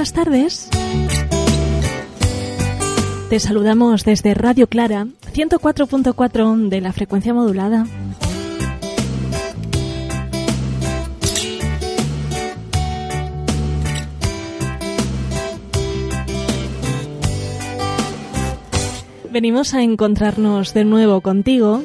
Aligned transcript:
Buenas 0.00 0.14
tardes. 0.14 0.70
Te 3.28 3.38
saludamos 3.38 4.02
desde 4.02 4.32
Radio 4.32 4.66
Clara, 4.66 5.06
104.4 5.34 6.68
de 6.70 6.80
la 6.80 6.94
frecuencia 6.94 7.34
modulada. 7.34 7.84
Venimos 19.30 19.74
a 19.74 19.82
encontrarnos 19.82 20.72
de 20.72 20.86
nuevo 20.86 21.20
contigo. 21.20 21.82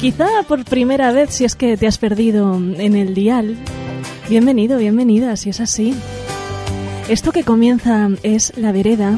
Quizá 0.00 0.26
por 0.48 0.64
primera 0.64 1.12
vez 1.12 1.34
si 1.34 1.44
es 1.44 1.54
que 1.54 1.76
te 1.76 1.86
has 1.86 1.98
perdido 1.98 2.54
en 2.54 2.96
el 2.96 3.12
dial. 3.12 3.58
Bienvenido, 4.32 4.78
bienvenida, 4.78 5.36
si 5.36 5.50
es 5.50 5.60
así. 5.60 5.94
Esto 7.06 7.32
que 7.32 7.44
comienza 7.44 8.08
es 8.22 8.56
La 8.56 8.72
Vereda, 8.72 9.14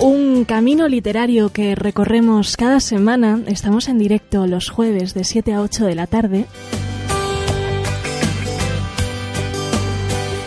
un 0.00 0.46
camino 0.46 0.88
literario 0.88 1.50
que 1.50 1.74
recorremos 1.74 2.56
cada 2.56 2.80
semana. 2.80 3.42
Estamos 3.48 3.88
en 3.88 3.98
directo 3.98 4.46
los 4.46 4.70
jueves 4.70 5.12
de 5.12 5.24
7 5.24 5.52
a 5.52 5.60
8 5.60 5.84
de 5.84 5.94
la 5.94 6.06
tarde. 6.06 6.46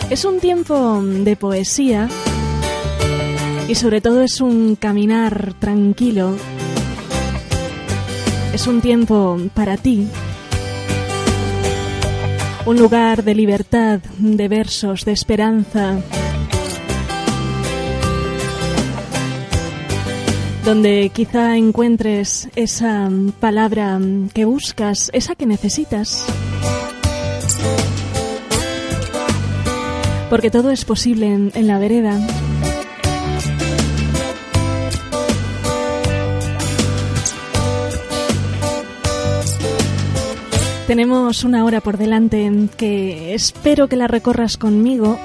Es 0.09 0.25
un 0.25 0.39
tiempo 0.39 1.03
de 1.03 1.35
poesía 1.35 2.09
y 3.67 3.75
sobre 3.75 4.01
todo 4.01 4.23
es 4.23 4.41
un 4.41 4.75
caminar 4.75 5.53
tranquilo. 5.59 6.35
Es 8.55 8.65
un 8.65 8.81
tiempo 8.81 9.37
para 9.53 9.77
ti. 9.77 10.07
Un 12.65 12.79
lugar 12.79 13.23
de 13.23 13.35
libertad, 13.35 13.99
de 14.17 14.47
versos, 14.47 15.05
de 15.05 15.11
esperanza. 15.11 15.99
Donde 20.63 21.11
quizá 21.13 21.57
encuentres 21.57 22.49
esa 22.55 23.07
palabra 23.39 23.99
que 24.33 24.45
buscas, 24.45 25.11
esa 25.13 25.35
que 25.35 25.45
necesitas. 25.45 26.25
Porque 30.31 30.49
todo 30.49 30.71
es 30.71 30.85
posible 30.85 31.51
en, 31.53 31.67
la 31.67 31.77
vereda. 31.77 32.19
Tenemos 40.87 41.43
una 41.43 41.65
hora 41.65 41.81
por 41.81 41.97
delante 41.97 42.51
que 42.77 43.33
espero 43.33 43.87
que 43.87 43.95
la 43.95 44.07
recorras 44.07 44.55
conmigo. 44.55 45.17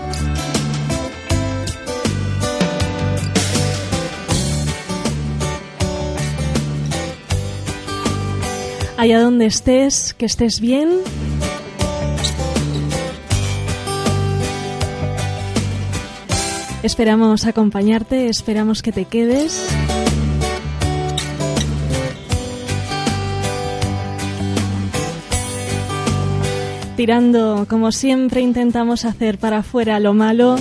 Allá 8.97 9.21
donde 9.21 9.45
estés, 9.45 10.15
que 10.15 10.25
estés 10.25 10.61
bien. 10.61 11.01
Esperamos 16.83 17.45
acompañarte, 17.45 18.29
esperamos 18.29 18.81
que 18.81 18.93
te 18.93 19.05
quedes. 19.05 19.69
Tirando, 27.01 27.65
como 27.67 27.93
siempre 27.93 28.43
intentamos 28.43 29.07
hacer 29.07 29.39
para 29.39 29.61
afuera 29.61 29.99
lo 30.01 30.13
malo. 30.13 30.57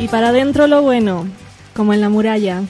Y 0.00 0.08
para 0.08 0.30
adentro 0.30 0.66
lo 0.66 0.82
bueno, 0.82 1.28
como 1.76 1.94
en 1.94 2.00
la 2.00 2.08
muralla. 2.08 2.64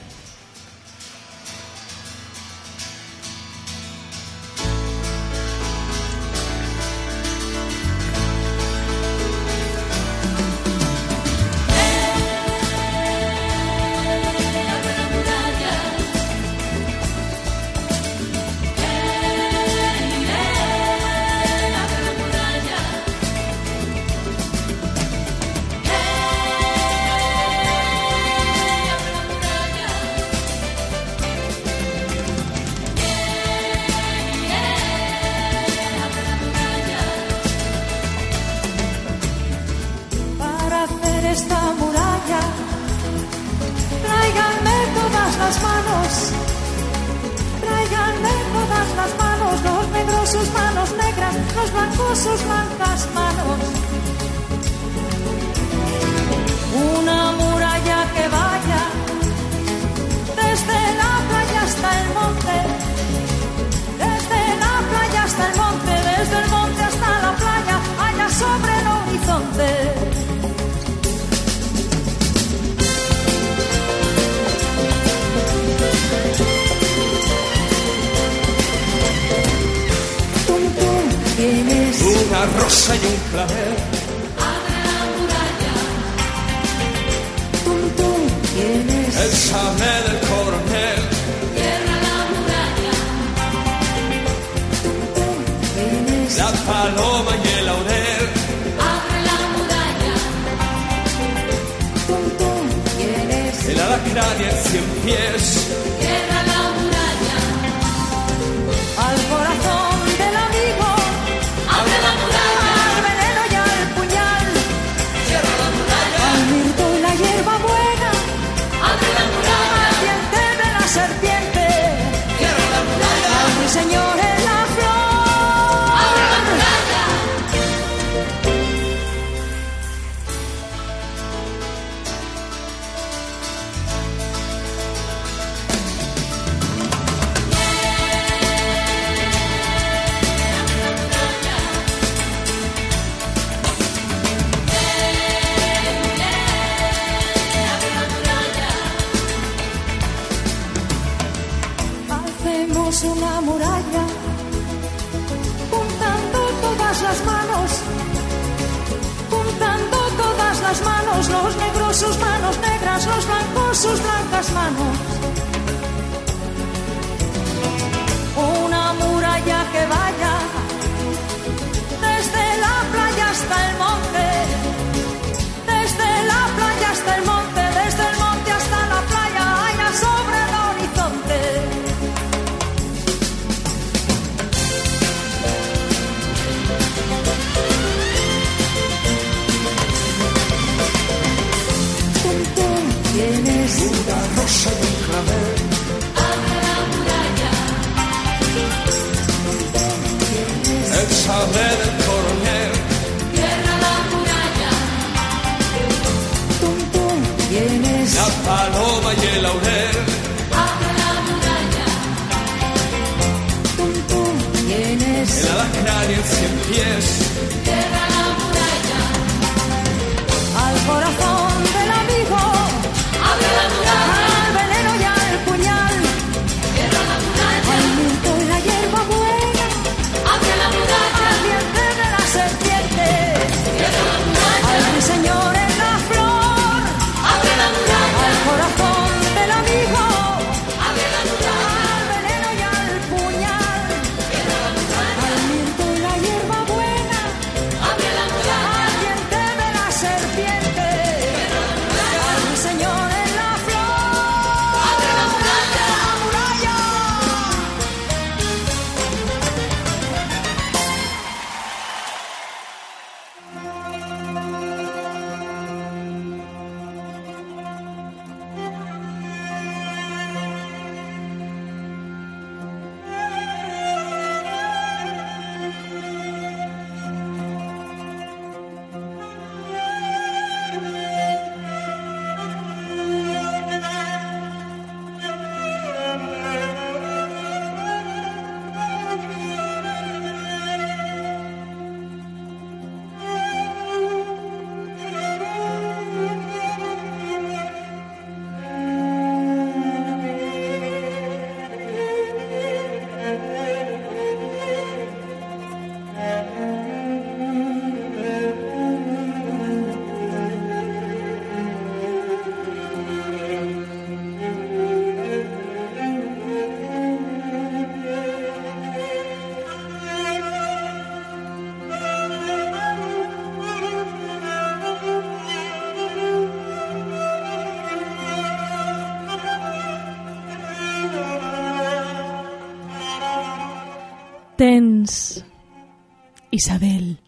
Isabel, 336.58 337.20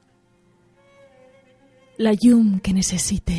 la 1.99 2.13
llum 2.19 2.59
que 2.59 2.73
necessite. 2.75 3.39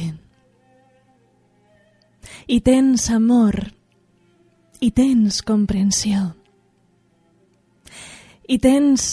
I 2.48 2.62
tens 2.64 3.10
amor, 3.12 3.58
i 4.80 4.92
tens 4.96 5.42
comprensió. 5.44 6.30
I 8.48 8.58
tens 8.64 9.10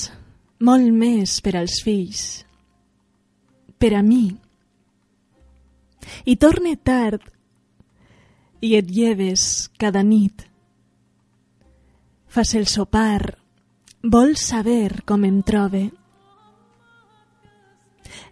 molt 0.63 0.95
més 0.95 1.41
per 1.43 1.57
als 1.59 1.81
fills, 1.83 2.23
per 3.75 3.97
a 3.99 4.05
mi. 4.07 4.31
I 6.31 6.39
torne 6.39 6.77
tard 6.79 7.27
i 8.63 8.77
et 8.79 8.87
lleves 8.87 9.67
cada 9.83 10.07
nit. 10.07 10.47
Fas 12.31 12.55
el 12.55 12.71
sopar, 12.71 13.35
vols 14.03 14.47
saber 14.55 15.03
com 15.03 15.27
em 15.27 15.43
trobe. 15.43 15.89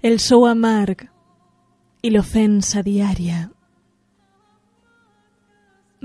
El 0.03 0.19
sou 0.23 0.47
amarg 0.47 1.07
i 2.03 2.13
l'ofensa 2.13 2.83
diària. 2.87 3.47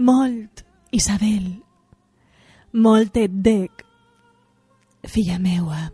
Molt, 0.02 0.64
Isabel, 0.96 1.48
molt 2.74 3.18
et 3.20 3.34
dec, 3.46 3.84
filla 5.06 5.38
meua. 5.40 5.90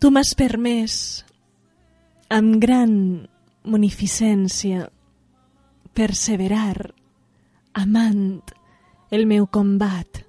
Tu 0.00 0.10
m'has 0.10 0.32
permès, 0.38 0.94
amb 2.32 2.56
gran 2.62 2.94
munificència, 3.66 4.86
perseverar, 5.96 6.92
amant 7.76 8.54
el 9.10 9.26
meu 9.26 9.46
combat, 9.46 10.22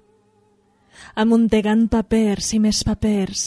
amuntegant 1.16 1.86
papers 1.92 2.52
i 2.56 2.60
més 2.62 2.82
papers, 2.86 3.46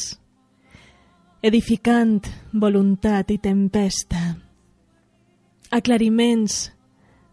edificant 1.41 2.27
voluntat 2.53 3.31
i 3.33 3.37
tempesta, 3.41 4.21
aclariments 5.73 6.69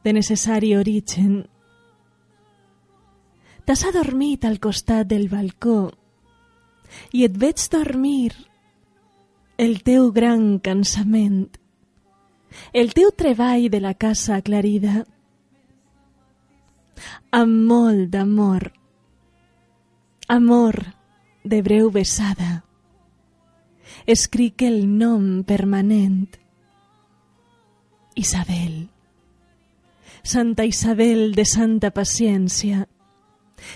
de 0.04 0.14
necessari 0.16 0.74
origen. 0.76 1.42
T'has 3.68 3.84
adormit 3.84 4.46
al 4.48 4.56
costat 4.64 5.10
del 5.10 5.28
balcó 5.28 5.90
i 7.12 7.26
et 7.26 7.36
veig 7.36 7.60
dormir 7.68 8.32
el 9.60 9.82
teu 9.84 10.08
gran 10.14 10.56
cansament, 10.64 11.50
el 12.72 12.94
teu 12.96 13.10
treball 13.12 13.68
de 13.68 13.80
la 13.84 13.92
casa 13.92 14.38
aclarida, 14.38 15.02
amb 17.30 17.66
molt 17.68 18.08
d'amor, 18.14 18.70
amor 20.32 20.80
de 21.44 21.60
breu 21.62 21.90
besada, 21.92 22.62
escric 24.08 24.62
el 24.64 24.86
nom 24.88 25.42
permanent, 25.44 26.30
Isabel, 28.16 28.88
Santa 30.22 30.64
Isabel 30.64 31.34
de 31.36 31.44
Santa 31.44 31.90
Paciència, 31.92 32.86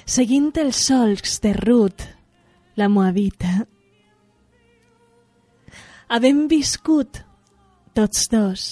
seguint 0.08 0.48
els 0.62 0.80
solcs 0.86 1.36
de 1.44 1.52
Ruth, 1.58 2.06
la 2.80 2.88
Moabita. 2.88 3.66
Havem 6.08 6.46
viscut 6.48 7.20
tots 7.92 8.24
dos 8.32 8.64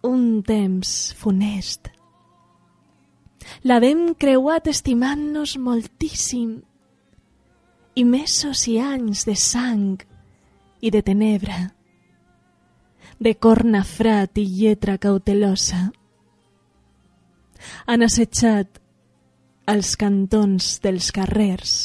un 0.00 0.40
temps 0.48 1.12
funest. 1.20 1.92
L'havem 3.68 4.14
creuat 4.16 4.72
estimant-nos 4.72 5.58
moltíssim 5.60 6.56
i 8.00 8.08
mesos 8.08 8.64
i 8.72 8.80
anys 8.80 9.28
de 9.28 9.36
sang 9.36 10.00
i 10.84 10.90
de 10.92 11.00
tenebra, 11.02 11.72
de 13.18 13.32
corna 13.40 13.80
frat 13.88 14.36
i 14.36 14.44
lletra 14.44 14.98
cautelosa. 15.00 15.86
Han 17.88 18.04
assetjat 18.04 18.82
als 19.64 19.94
cantons 19.96 20.74
dels 20.84 21.08
carrers 21.16 21.76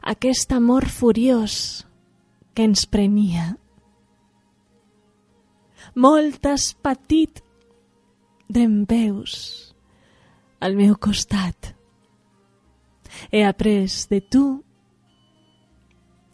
aquest 0.00 0.54
amor 0.56 0.88
furiós 0.88 1.84
que 2.54 2.64
ens 2.64 2.86
prenia. 2.88 3.50
Molt 5.92 6.48
has 6.48 6.70
patit 6.72 7.42
d'empeus 8.48 9.36
al 10.64 10.78
meu 10.78 10.96
costat. 10.96 11.74
He 13.28 13.44
après 13.44 14.08
de 14.08 14.22
tu 14.24 14.46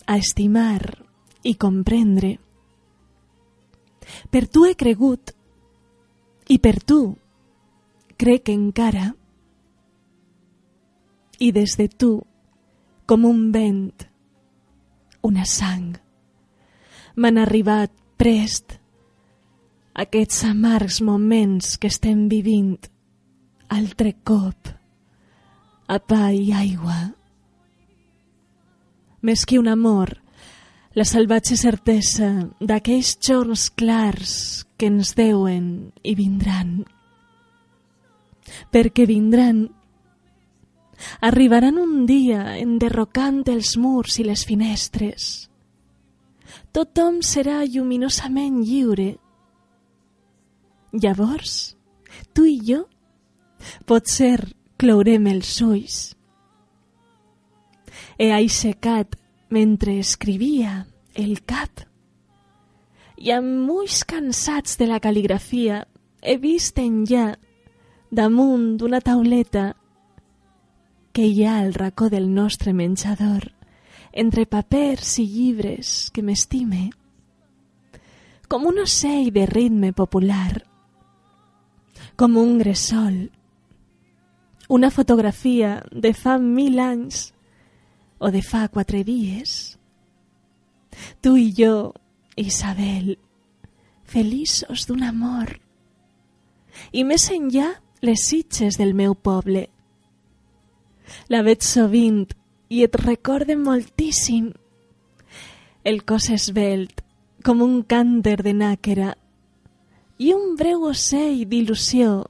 a 0.06 0.16
estimar 0.16 1.07
i 1.42 1.54
comprendre. 1.54 2.36
Per 4.30 4.46
tu 4.48 4.64
he 4.66 4.74
cregut 4.74 5.34
i 6.48 6.58
per 6.58 6.78
tu 6.82 7.00
crec 8.18 8.50
encara. 8.50 9.12
I 11.38 11.52
des 11.54 11.76
de 11.78 11.86
tu, 11.88 12.12
com 13.06 13.24
un 13.24 13.52
vent, 13.54 13.92
una 15.22 15.44
sang, 15.46 15.92
m'han 17.14 17.38
arribat 17.38 17.92
prest 18.18 18.74
aquests 19.98 20.44
amargs 20.48 20.98
moments 21.02 21.76
que 21.78 21.90
estem 21.92 22.26
vivint 22.30 22.74
altre 23.74 24.16
cop 24.26 24.72
a 25.88 25.98
pa 25.98 26.28
i 26.34 26.50
aigua. 26.52 26.98
Més 29.22 29.44
que 29.48 29.58
un 29.58 29.70
amor, 29.70 30.12
la 30.98 31.04
salvatge 31.06 31.54
certesa 31.54 32.28
d'aquells 32.58 33.12
jorns 33.22 33.68
clars 33.78 34.30
que 34.74 34.88
ens 34.90 35.12
deuen 35.14 35.92
i 36.02 36.16
vindran. 36.18 36.72
Perquè 38.74 39.06
vindran. 39.06 39.60
Arribaran 41.22 41.78
un 41.78 42.02
dia 42.08 42.56
enderrocant 42.58 43.44
els 43.52 43.76
murs 43.78 44.18
i 44.18 44.26
les 44.26 44.42
finestres. 44.48 45.28
Tothom 46.74 47.22
serà 47.22 47.60
lluminosament 47.62 48.58
lliure. 48.66 49.12
Llavors, 50.98 51.76
tu 52.34 52.48
i 52.50 52.58
jo, 52.72 52.82
potser 53.86 54.48
clourem 54.82 55.30
els 55.30 55.54
ulls. 55.62 56.02
He 58.18 58.32
aixecat 58.34 59.14
mentre 59.54 60.00
escrivia 60.02 60.87
el 61.18 61.40
cap 61.42 61.82
i 63.18 63.32
amb 63.34 63.70
ulls 63.74 64.04
cansats 64.06 64.78
de 64.78 64.86
la 64.86 65.00
cal·ligrafia 65.02 65.82
he 66.22 66.36
vist 66.38 66.78
enllà 66.78 67.32
damunt 68.14 68.76
d'una 68.78 69.00
tauleta 69.04 69.72
que 71.12 71.26
hi 71.26 71.42
ha 71.44 71.58
al 71.58 71.74
racó 71.74 72.08
del 72.12 72.28
nostre 72.34 72.72
menjador 72.72 73.48
entre 74.12 74.46
papers 74.46 75.16
i 75.18 75.26
llibres 75.26 75.96
que 76.14 76.22
m'estime 76.22 76.84
com 78.48 78.68
un 78.70 78.78
ocell 78.84 79.32
de 79.34 79.48
ritme 79.50 79.90
popular 79.92 80.62
com 82.16 82.38
un 82.38 82.56
gressol 82.62 83.26
una 84.68 84.90
fotografia 84.90 85.82
de 85.90 86.12
fa 86.12 86.36
mil 86.38 86.78
anys 86.78 87.32
o 88.18 88.30
de 88.30 88.42
fa 88.42 88.68
quatre 88.68 89.00
dies. 89.04 89.77
Tu 91.20 91.36
i 91.36 91.48
jo, 91.56 91.94
Isabel, 92.36 93.16
feliços 94.04 94.86
d'un 94.88 95.02
amor. 95.02 95.58
I 96.92 97.04
més 97.04 97.28
enllà, 97.34 97.72
les 98.00 98.28
sitges 98.30 98.78
del 98.78 98.94
meu 98.94 99.14
poble. 99.14 99.66
La 101.32 101.42
veig 101.42 101.64
sovint 101.66 102.26
i 102.70 102.84
et 102.84 102.96
recorde 103.00 103.56
moltíssim. 103.56 104.52
El 105.84 106.02
cos 106.04 106.28
esvelt, 106.30 107.02
com 107.44 107.62
un 107.64 107.82
cànter 107.82 108.38
de 108.44 108.52
nàquera, 108.54 109.14
i 110.18 110.32
un 110.34 110.56
breu 110.58 110.88
ocell 110.90 111.44
d'il·lusió 111.48 112.26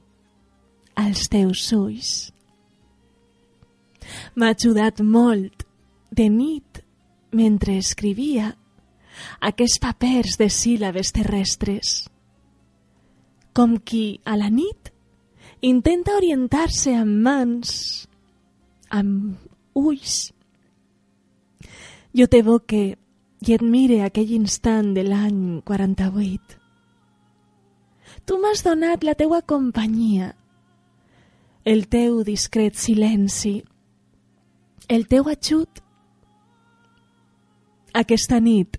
als 0.99 1.27
teus 1.31 1.63
ulls. 1.73 2.11
M'ha 4.35 4.53
ajudat 4.53 5.01
molt 5.01 5.65
de 6.15 6.29
nit 6.29 6.83
mentre 7.35 7.77
escrivia 7.77 8.53
aquests 9.39 9.79
papers 9.83 10.37
de 10.39 10.49
síl·labes 10.53 11.11
terrestres. 11.15 12.07
Com 13.53 13.77
qui, 13.83 14.19
a 14.25 14.37
la 14.39 14.49
nit, 14.53 14.91
intenta 15.61 16.15
orientar-se 16.15 16.93
amb 16.95 17.21
mans, 17.25 17.71
amb 18.89 19.35
ulls. 19.75 20.29
Jo 22.15 22.27
t'evoque 22.27 22.83
i 23.39 23.53
et 23.55 23.63
mire 23.63 24.01
aquell 24.03 24.31
instant 24.35 24.93
de 24.95 25.03
l'any 25.05 25.61
48. 25.67 26.57
Tu 28.25 28.37
m'has 28.39 28.63
donat 28.65 29.05
la 29.07 29.15
teua 29.17 29.41
companyia, 29.41 30.33
el 31.65 31.87
teu 31.87 32.23
discret 32.27 32.75
silenci, 32.75 33.59
el 34.89 35.07
teu 35.07 35.29
ajut. 35.29 35.81
Aquesta 37.93 38.39
nit 38.39 38.77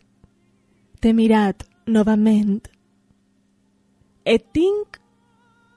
t'he 1.00 1.12
mirat 1.16 1.64
novament. 1.86 2.68
Et 4.24 4.44
tinc 4.54 5.00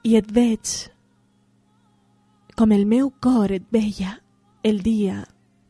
i 0.04 0.16
et 0.20 0.28
veig 0.30 0.74
com 2.54 2.72
el 2.76 2.84
meu 2.86 3.10
cor 3.24 3.52
et 3.52 3.64
veia 3.72 4.18
el 4.62 4.82
dia 4.84 5.22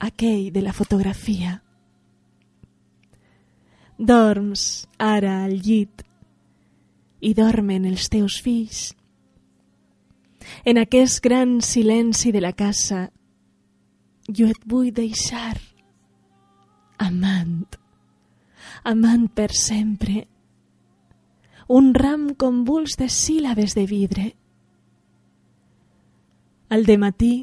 aquell 0.05 0.51
de 0.53 0.65
la 0.65 0.75
fotografia. 0.77 1.61
Dorms 3.97 4.89
ara 4.99 5.45
al 5.45 5.55
llit 5.63 6.03
i 7.25 7.33
dormen 7.33 7.87
els 7.89 8.11
teus 8.13 8.41
fills 8.43 8.91
en 10.65 10.79
aquest 10.79 11.23
gran 11.23 11.61
silenci 11.63 12.33
de 12.33 12.41
la 12.41 12.53
casa, 12.53 13.11
jo 14.29 14.49
et 14.49 14.61
vull 14.67 14.93
deixar 14.95 15.57
amant, 16.99 17.77
amant 18.85 19.29
per 19.33 19.51
sempre, 19.57 20.27
un 21.69 21.95
ram 21.95 22.35
convuls 22.37 22.99
de 23.01 23.09
síl·labes 23.09 23.75
de 23.77 23.87
vidre. 23.89 24.27
Al 26.69 26.85
de 26.85 26.97
matí 27.01 27.35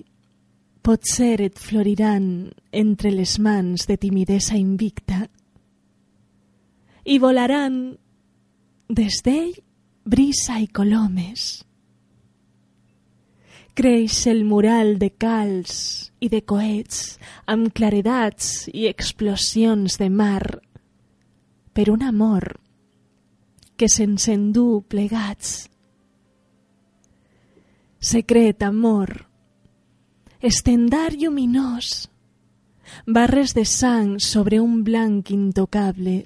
potser 0.86 1.40
et 1.42 1.58
floriran 1.58 2.52
entre 2.72 3.12
les 3.14 3.38
mans 3.40 3.88
de 3.90 3.98
timidesa 3.98 4.58
invicta. 4.58 5.26
I 7.06 7.18
volaran 7.18 7.98
des 8.90 9.22
d'ell 9.26 9.54
brisa 10.06 10.60
i 10.62 10.68
colomes. 10.68 11.64
Creix 13.74 14.26
el 14.28 14.44
mural 14.46 14.98
de 15.00 15.14
calç 15.16 16.12
i 16.22 16.30
de 16.30 16.42
coets 16.46 17.18
amb 17.50 17.72
claredats 17.74 18.68
i 18.74 18.86
explosions 18.90 19.98
de 19.98 20.10
mar 20.12 20.44
per 21.74 21.90
un 21.90 22.04
amor 22.04 22.60
que 23.78 23.88
se'ns 23.90 24.28
endú 24.30 24.84
plegats. 24.88 25.70
Secret 28.02 28.64
amor, 28.64 29.28
estendar 30.42 31.14
lluminós, 31.14 32.10
barres 33.06 33.54
de 33.54 33.66
sang 33.66 34.20
sobre 34.20 34.60
un 34.60 34.84
blanc 34.84 35.32
intocable. 35.32 36.26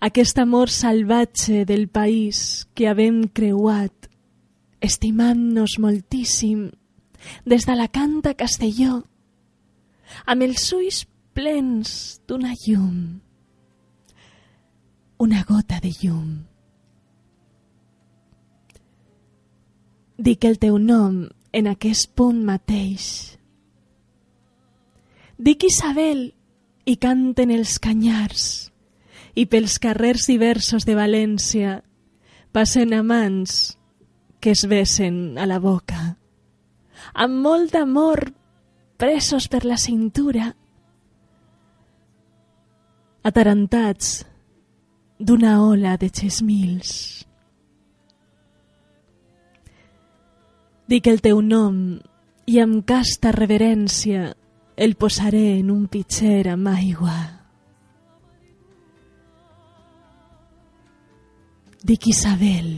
Aquest 0.00 0.38
amor 0.38 0.70
salvatge 0.70 1.64
del 1.64 1.88
país 1.88 2.68
que 2.74 2.88
havem 2.88 3.24
creuat 3.28 4.10
estimant-nos 4.84 5.78
moltíssim 5.80 6.68
des 7.48 7.64
de 7.64 7.76
la 7.76 7.88
canta 7.88 8.34
Castelló, 8.36 9.00
amb 10.28 10.44
els 10.44 10.66
ulls 10.76 11.04
plens 11.32 12.20
d'una 12.28 12.52
llum, 12.66 13.23
una 15.24 15.42
gota 15.48 15.80
de 15.80 15.90
llum. 16.02 16.44
Dic 20.20 20.44
el 20.44 20.58
teu 20.60 20.76
nom 20.78 21.22
en 21.56 21.68
aquest 21.70 22.10
punt 22.12 22.42
mateix. 22.44 23.06
Dic 25.40 25.64
Isabel 25.64 26.26
i 26.84 26.96
canten 27.00 27.54
els 27.54 27.78
canyars 27.80 28.44
i 29.34 29.46
pels 29.50 29.78
carrers 29.82 30.28
diversos 30.28 30.84
de 30.84 30.98
València 30.98 31.78
passen 32.52 32.92
amants 32.94 33.78
que 34.44 34.52
es 34.52 34.66
besen 34.68 35.40
a 35.40 35.48
la 35.48 35.56
boca, 35.58 36.18
amb 37.16 37.40
molt 37.48 37.72
d'amor 37.72 38.26
presos 39.00 39.48
per 39.48 39.64
la 39.64 39.80
cintura, 39.80 40.52
atarantats 43.24 44.20
d'una 45.18 45.62
ola 45.64 45.96
de 45.96 46.08
xesmils. 46.10 46.92
Dic 50.88 51.06
el 51.08 51.22
teu 51.24 51.40
nom 51.40 51.78
i 52.46 52.58
amb 52.60 52.82
casta 52.84 53.32
reverència 53.32 54.34
el 54.76 54.96
posaré 55.00 55.60
en 55.60 55.70
un 55.72 55.86
pitxer 55.88 56.48
amb 56.52 56.68
aigua. 56.74 57.16
Dic 61.84 62.08
Isabel, 62.08 62.68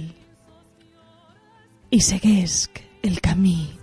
i 1.91 2.01
seguesc 2.03 2.83
el 3.07 3.21
camí 3.23 3.76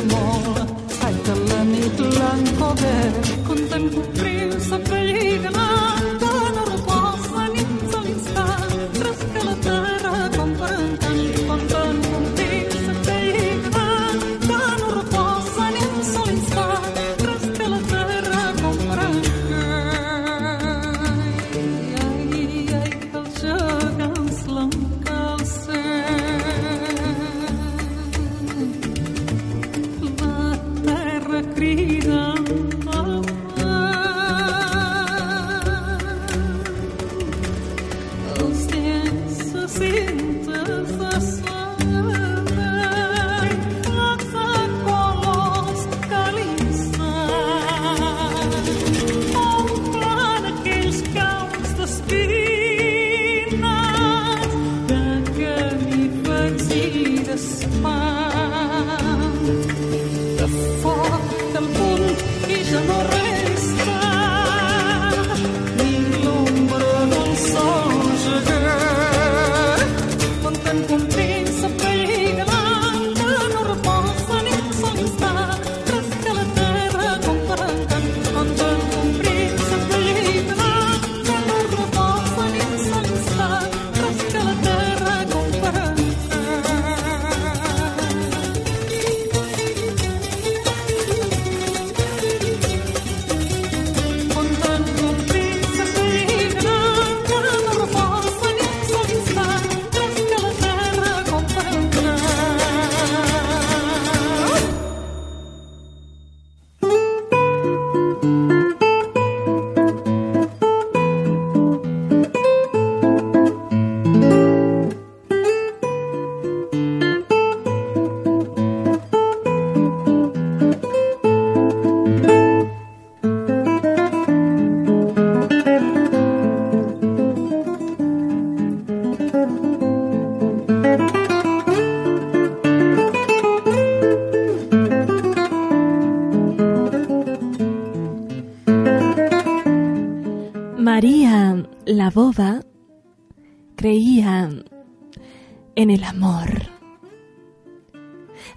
amor. 0.00 0.66
Hay 1.02 1.14
que 1.24 1.34
la 1.48 1.64
nit 1.64 1.98
l'han 2.16 2.42
poder 2.58 3.12
contemplar. 3.46 4.19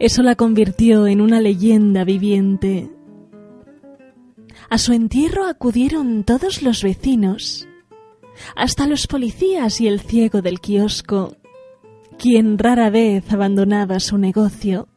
Eso 0.04 0.22
la 0.22 0.36
convirtió 0.36 1.08
en 1.08 1.22
una 1.22 1.40
leyenda 1.40 2.04
viviente. 2.04 2.92
A 4.70 4.78
su 4.78 4.92
entierro 4.92 5.46
acudieron 5.46 6.26
todos 6.26 6.62
los 6.62 6.84
vecinos, 6.84 7.70
hasta 8.54 8.86
los 8.86 9.08
policías 9.08 9.80
y 9.80 9.88
el 9.88 10.02
ciego 10.02 10.42
del 10.42 10.60
kiosco, 10.60 11.38
quien 12.20 12.58
rara 12.58 12.90
vez 12.90 13.32
abandonaba 13.32 14.02
su 14.02 14.18
negocio. 14.18 14.90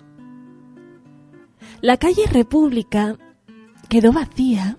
La 1.83 1.99
calle 1.99 2.27
República 2.29 3.17
quedó 3.89 4.13
vacía 4.13 4.77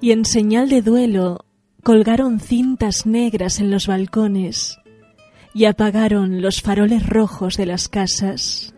y 0.00 0.10
en 0.10 0.24
señal 0.24 0.68
de 0.68 0.82
duelo 0.82 1.44
colgaron 1.84 2.40
cintas 2.40 3.06
negras 3.06 3.60
en 3.60 3.70
los 3.70 3.86
balcones 3.86 4.76
y 5.54 5.66
apagaron 5.66 6.42
los 6.42 6.62
faroles 6.62 7.08
rojos 7.08 7.56
de 7.56 7.66
las 7.66 7.88
casas. 7.88 8.73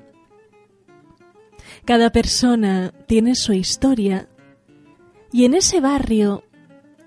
Cada 1.86 2.10
persona 2.10 2.92
tiene 3.06 3.36
su 3.36 3.52
historia 3.52 4.28
y 5.32 5.44
en 5.44 5.54
ese 5.54 5.80
barrio 5.80 6.42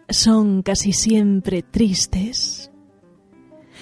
son 0.07 0.63
casi 0.63 0.93
siempre 0.93 1.63
tristes. 1.63 2.71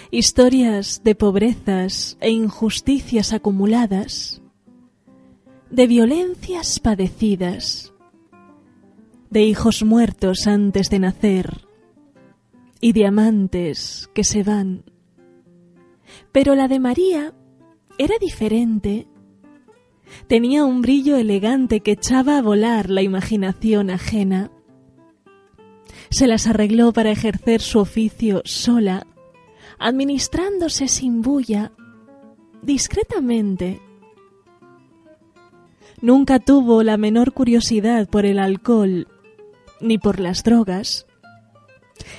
Historias 0.09 1.01
de 1.03 1.13
pobrezas 1.13 2.17
e 2.19 2.31
injusticias 2.31 3.31
acumuladas, 3.31 4.41
de 5.69 5.85
violencias 5.85 6.79
padecidas, 6.79 7.93
de 9.29 9.43
hijos 9.43 9.83
muertos 9.83 10.47
antes 10.47 10.89
de 10.89 10.97
nacer 10.97 11.67
y 12.81 12.93
de 12.93 13.05
amantes 13.05 14.09
que 14.15 14.23
se 14.23 14.41
van. 14.41 14.83
Pero 16.31 16.55
la 16.55 16.67
de 16.67 16.79
María 16.79 17.35
era 17.99 18.15
diferente. 18.19 19.07
Tenía 20.27 20.65
un 20.65 20.81
brillo 20.81 21.17
elegante 21.17 21.81
que 21.81 21.91
echaba 21.91 22.37
a 22.37 22.41
volar 22.41 22.89
la 22.89 23.01
imaginación 23.01 23.89
ajena. 23.89 24.51
Se 26.09 26.27
las 26.27 26.47
arregló 26.47 26.93
para 26.93 27.11
ejercer 27.11 27.61
su 27.61 27.79
oficio 27.79 28.41
sola, 28.45 29.05
administrándose 29.79 30.87
sin 30.87 31.21
bulla, 31.21 31.71
discretamente. 32.61 33.81
Nunca 36.01 36.39
tuvo 36.39 36.83
la 36.83 36.97
menor 36.97 37.33
curiosidad 37.33 38.07
por 38.07 38.25
el 38.25 38.39
alcohol 38.39 39.07
ni 39.81 39.97
por 39.97 40.19
las 40.19 40.43
drogas. 40.43 41.07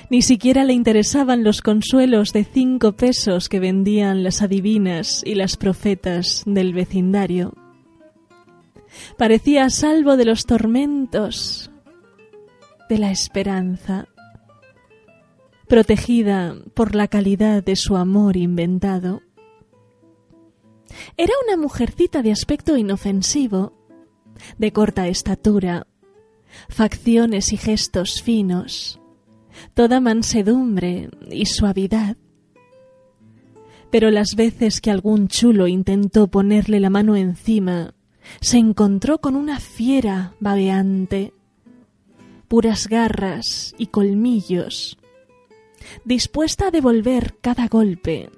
Ni 0.09 0.21
siquiera 0.21 0.63
le 0.63 0.73
interesaban 0.73 1.43
los 1.43 1.61
consuelos 1.61 2.33
de 2.33 2.43
cinco 2.43 2.93
pesos 2.93 3.47
que 3.47 3.59
vendían 3.59 4.23
las 4.23 4.41
adivinas 4.41 5.23
y 5.25 5.35
las 5.35 5.55
profetas 5.55 6.43
del 6.45 6.73
vecindario. 6.73 7.53
Parecía 9.17 9.69
salvo 9.69 10.17
de 10.17 10.25
los 10.25 10.45
tormentos 10.45 11.71
de 12.89 12.97
la 12.97 13.11
esperanza, 13.11 14.07
protegida 15.67 16.55
por 16.73 16.95
la 16.95 17.07
calidad 17.07 17.63
de 17.63 17.75
su 17.75 17.95
amor 17.95 18.35
inventado. 18.35 19.21
Era 21.15 21.33
una 21.47 21.55
mujercita 21.55 22.23
de 22.23 22.31
aspecto 22.31 22.75
inofensivo, 22.75 23.77
de 24.57 24.73
corta 24.73 25.07
estatura, 25.07 25.85
facciones 26.67 27.53
y 27.53 27.57
gestos 27.57 28.23
finos, 28.23 28.99
toda 29.75 29.99
mansedumbre 29.99 31.09
y 31.29 31.45
suavidad. 31.45 32.17
Pero 33.91 34.09
las 34.11 34.35
veces 34.35 34.81
que 34.81 34.91
algún 34.91 35.27
chulo 35.27 35.67
intentó 35.67 36.27
ponerle 36.27 36.79
la 36.79 36.89
mano 36.89 37.15
encima, 37.15 37.93
se 38.41 38.57
encontró 38.57 39.19
con 39.19 39.35
una 39.35 39.59
fiera 39.59 40.33
babeante, 40.39 41.33
puras 42.47 42.87
garras 42.87 43.75
y 43.77 43.87
colmillos, 43.87 44.97
dispuesta 46.05 46.67
a 46.67 46.71
devolver 46.71 47.37
cada 47.41 47.67
golpe, 47.67 48.29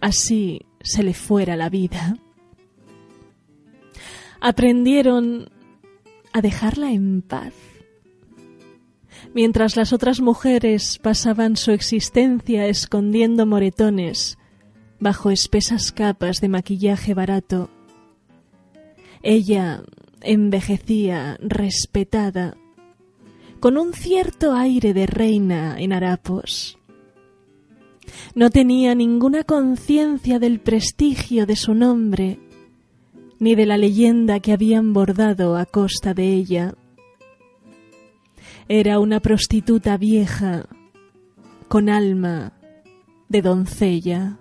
así 0.00 0.66
se 0.82 1.02
le 1.02 1.14
fuera 1.14 1.56
la 1.56 1.68
vida. 1.68 2.16
Aprendieron 4.40 5.50
a 6.32 6.40
dejarla 6.40 6.92
en 6.92 7.22
paz. 7.22 7.52
Mientras 9.34 9.76
las 9.76 9.92
otras 9.92 10.20
mujeres 10.20 10.98
pasaban 10.98 11.56
su 11.56 11.72
existencia 11.72 12.66
escondiendo 12.66 13.46
moretones 13.46 14.38
bajo 14.98 15.30
espesas 15.30 15.92
capas 15.92 16.40
de 16.40 16.48
maquillaje 16.48 17.14
barato, 17.14 17.70
ella 19.22 19.82
envejecía 20.22 21.36
respetada, 21.40 22.56
con 23.60 23.76
un 23.76 23.92
cierto 23.92 24.54
aire 24.54 24.94
de 24.94 25.06
reina 25.06 25.78
en 25.78 25.92
harapos. 25.92 26.78
No 28.34 28.50
tenía 28.50 28.94
ninguna 28.94 29.44
conciencia 29.44 30.38
del 30.38 30.60
prestigio 30.60 31.46
de 31.46 31.56
su 31.56 31.74
nombre 31.74 32.38
ni 33.40 33.54
de 33.54 33.66
la 33.66 33.78
leyenda 33.78 34.38
que 34.40 34.52
habían 34.52 34.92
bordado 34.92 35.56
a 35.56 35.64
costa 35.64 36.12
de 36.12 36.28
ella. 36.34 36.74
Era 38.68 39.00
una 39.00 39.20
prostituta 39.20 39.96
vieja, 39.96 40.68
con 41.66 41.88
alma 41.88 42.52
de 43.28 43.42
doncella. 43.42 44.38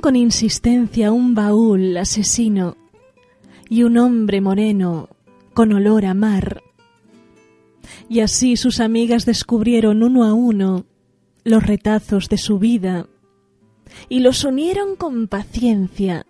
Con 0.00 0.16
insistencia 0.16 1.12
un 1.12 1.34
baúl 1.34 1.94
asesino 1.98 2.78
y 3.68 3.82
un 3.82 3.98
hombre 3.98 4.40
moreno 4.40 5.10
con 5.52 5.74
olor 5.74 6.06
a 6.06 6.14
mar. 6.14 6.62
Y 8.08 8.20
así 8.20 8.56
sus 8.56 8.80
amigas 8.80 9.26
descubrieron 9.26 10.02
uno 10.02 10.24
a 10.24 10.32
uno 10.32 10.86
los 11.44 11.62
retazos 11.62 12.30
de 12.30 12.38
su 12.38 12.58
vida 12.58 13.06
y 14.08 14.20
los 14.20 14.44
unieron 14.44 14.96
con 14.96 15.28
paciencia, 15.28 16.24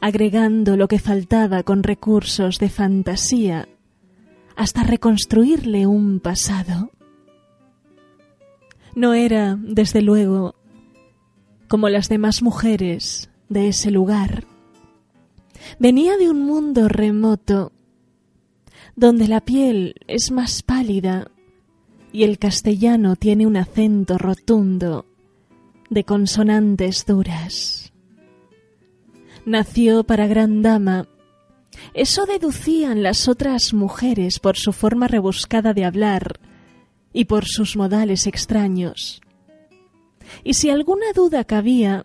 agregando 0.00 0.78
lo 0.78 0.88
que 0.88 0.98
faltaba 0.98 1.62
con 1.62 1.82
recursos 1.82 2.58
de 2.58 2.70
fantasía 2.70 3.68
hasta 4.56 4.82
reconstruirle 4.82 5.86
un 5.86 6.20
pasado. 6.20 6.90
No 8.94 9.12
era, 9.12 9.58
desde 9.60 10.00
luego, 10.00 10.55
como 11.68 11.88
las 11.88 12.08
demás 12.08 12.42
mujeres 12.42 13.30
de 13.48 13.68
ese 13.68 13.90
lugar. 13.90 14.44
Venía 15.78 16.16
de 16.16 16.30
un 16.30 16.40
mundo 16.40 16.88
remoto, 16.88 17.72
donde 18.94 19.28
la 19.28 19.40
piel 19.40 19.94
es 20.06 20.30
más 20.30 20.62
pálida 20.62 21.30
y 22.12 22.24
el 22.24 22.38
castellano 22.38 23.16
tiene 23.16 23.46
un 23.46 23.56
acento 23.56 24.16
rotundo 24.16 25.06
de 25.90 26.04
consonantes 26.04 27.04
duras. 27.06 27.92
Nació 29.44 30.04
para 30.04 30.26
gran 30.26 30.62
dama. 30.62 31.08
Eso 31.94 32.26
deducían 32.26 33.02
las 33.02 33.28
otras 33.28 33.74
mujeres 33.74 34.40
por 34.40 34.56
su 34.56 34.72
forma 34.72 35.08
rebuscada 35.08 35.74
de 35.74 35.84
hablar 35.84 36.40
y 37.12 37.26
por 37.26 37.44
sus 37.44 37.76
modales 37.76 38.26
extraños. 38.26 39.20
Y 40.44 40.54
si 40.54 40.70
alguna 40.70 41.12
duda 41.14 41.44
cabía, 41.44 42.04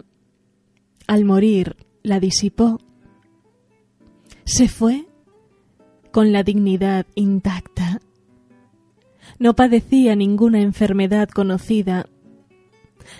al 1.07 1.25
morir 1.25 1.75
la 2.03 2.19
disipó. 2.19 2.79
Se 4.45 4.67
fue 4.67 5.05
con 6.11 6.31
la 6.31 6.43
dignidad 6.43 7.05
intacta. 7.15 7.99
No 9.37 9.55
padecía 9.55 10.15
ninguna 10.15 10.61
enfermedad 10.61 11.27
conocida. 11.27 12.07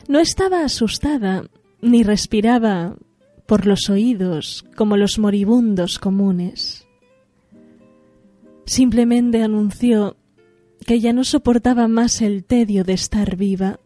No 0.08 0.20
estaba 0.20 0.64
asustada 0.64 1.44
ni 1.82 2.04
respiraba 2.04 2.96
por 3.46 3.66
los 3.66 3.90
oídos 3.90 4.64
como 4.78 4.96
los 4.96 5.20
moribundos 5.20 6.00
comunes. 6.00 6.88
Simplemente 8.66 9.44
anunció 9.44 10.16
que 10.86 11.02
ya 11.02 11.12
no 11.12 11.26
soportaba 11.26 11.90
más 11.90 12.22
el 12.22 12.46
tedio 12.46 12.86
de 12.86 12.94
estar 12.94 13.36
viva. 13.36 13.81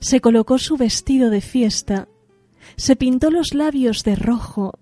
Se 0.00 0.20
colocó 0.20 0.58
su 0.58 0.76
vestido 0.76 1.30
de 1.30 1.40
fiesta, 1.40 2.08
se 2.76 2.96
pintó 2.96 3.30
los 3.30 3.54
labios 3.54 4.02
de 4.04 4.16
rojo 4.16 4.78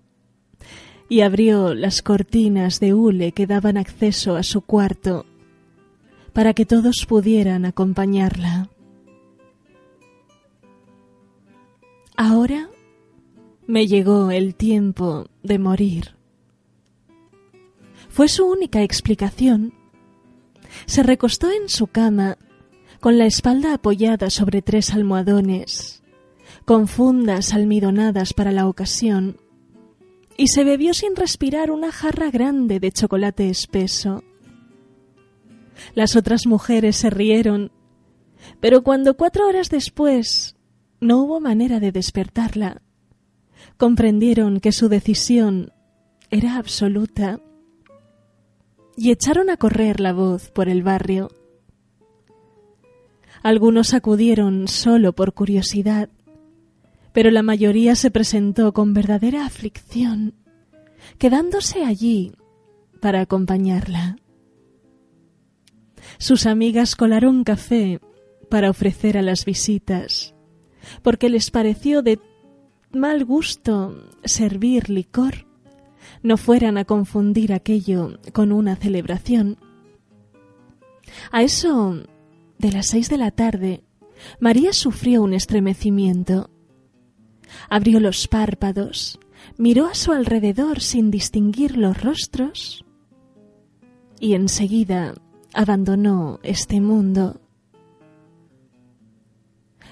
y 1.07 1.21
abrió 1.21 1.73
las 1.73 2.01
cortinas 2.01 2.79
de 2.79 2.93
hule 2.93 3.31
que 3.31 3.47
daban 3.47 3.77
acceso 3.77 4.35
a 4.35 4.43
su 4.43 4.61
cuarto 4.61 5.25
para 6.33 6.53
que 6.53 6.65
todos 6.65 7.05
pudieran 7.07 7.65
acompañarla. 7.65 8.69
Ahora 12.17 12.69
me 13.67 13.87
llegó 13.87 14.31
el 14.31 14.55
tiempo 14.55 15.27
de 15.43 15.59
morir. 15.59 16.15
Fue 18.09 18.27
su 18.27 18.45
única 18.45 18.83
explicación. 18.83 19.73
Se 20.85 21.03
recostó 21.03 21.51
en 21.51 21.69
su 21.69 21.87
cama, 21.87 22.37
con 23.05 23.19
la 23.19 23.27
espalda 23.27 23.75
apoyada 23.75 24.31
sobre 24.31 24.63
tres 24.63 24.91
almohadones, 24.91 26.01
con 26.65 26.87
fundas 26.87 27.53
almidonadas 27.53 28.33
para 28.33 28.51
la 28.51 28.67
ocasión, 28.67 29.37
y 30.37 30.47
se 30.47 30.63
bebió 30.63 30.95
sin 30.95 31.15
respirar 31.15 31.69
una 31.69 31.91
jarra 31.91 32.31
grande 32.31 32.79
de 32.79 32.91
chocolate 32.91 33.47
espeso. 33.47 34.23
Las 35.93 36.15
otras 36.15 36.47
mujeres 36.47 36.95
se 36.95 37.11
rieron, 37.11 37.71
pero 38.59 38.81
cuando 38.81 39.15
cuatro 39.15 39.47
horas 39.47 39.69
después 39.69 40.55
no 40.99 41.21
hubo 41.21 41.39
manera 41.39 41.79
de 41.79 41.91
despertarla, 41.91 42.81
comprendieron 43.77 44.59
que 44.59 44.71
su 44.71 44.89
decisión 44.89 45.73
era 46.31 46.57
absoluta 46.57 47.39
y 48.97 49.11
echaron 49.11 49.51
a 49.51 49.57
correr 49.57 49.99
la 49.99 50.11
voz 50.11 50.49
por 50.49 50.69
el 50.69 50.81
barrio. 50.81 51.29
Algunos 53.45 53.93
acudieron 53.93 54.67
solo 54.67 55.13
por 55.13 55.35
curiosidad, 55.35 56.09
pero 57.13 57.29
la 57.29 57.43
mayoría 57.43 57.93
se 57.93 58.09
presentó 58.09 58.73
con 58.73 58.95
verdadera 58.95 59.45
aflicción, 59.45 60.33
quedándose 61.19 61.85
allí 61.85 62.33
para 62.99 63.21
acompañarla. 63.21 64.17
Sus 66.17 66.47
amigas 66.47 66.95
colaron 66.95 67.43
café 67.43 67.99
para 68.49 68.71
ofrecer 68.71 69.15
a 69.15 69.21
las 69.21 69.45
visitas, 69.45 70.33
porque 71.03 71.29
les 71.29 71.51
pareció 71.51 72.01
de 72.01 72.19
mal 72.91 73.25
gusto 73.25 74.09
servir 74.23 74.89
licor, 74.89 75.45
no 76.23 76.37
fueran 76.37 76.79
a 76.79 76.85
confundir 76.85 77.53
aquello 77.53 78.17
con 78.33 78.51
una 78.51 78.75
celebración. 78.75 79.59
A 81.31 81.43
eso 81.43 82.07
de 82.57 82.71
las 82.71 82.87
seis 82.87 83.09
de 83.09 83.17
la 83.17 83.31
tarde, 83.31 83.83
María 84.39 84.73
sufrió 84.73 85.23
un 85.23 85.33
estremecimiento. 85.33 86.49
Abrió 87.69 87.99
los 87.99 88.27
párpados, 88.27 89.19
miró 89.57 89.87
a 89.87 89.95
su 89.95 90.11
alrededor 90.11 90.81
sin 90.81 91.11
distinguir 91.11 91.77
los 91.77 92.01
rostros 92.01 92.85
y 94.19 94.33
enseguida 94.33 95.13
abandonó 95.53 96.39
este 96.43 96.81
mundo. 96.81 97.41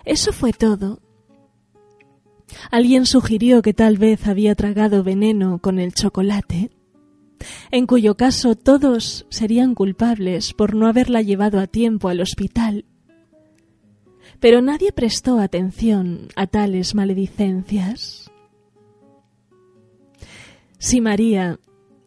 Eso 0.05 0.33
fue 0.33 0.51
todo. 0.51 0.99
Alguien 2.71 3.05
sugirió 3.05 3.61
que 3.61 3.73
tal 3.73 3.97
vez 3.97 4.27
había 4.27 4.55
tragado 4.55 5.03
veneno 5.03 5.59
con 5.59 5.79
el 5.79 5.93
chocolate, 5.93 6.71
en 7.71 7.87
cuyo 7.87 8.15
caso 8.15 8.55
todos 8.55 9.25
serían 9.29 9.75
culpables 9.75 10.53
por 10.53 10.75
no 10.75 10.87
haberla 10.87 11.21
llevado 11.21 11.59
a 11.59 11.67
tiempo 11.67 12.09
al 12.09 12.21
hospital. 12.21 12.85
Pero 14.39 14.61
nadie 14.61 14.91
prestó 14.91 15.39
atención 15.39 16.27
a 16.35 16.47
tales 16.47 16.95
maledicencias. 16.95 18.31
Si 20.77 21.01
María 21.01 21.59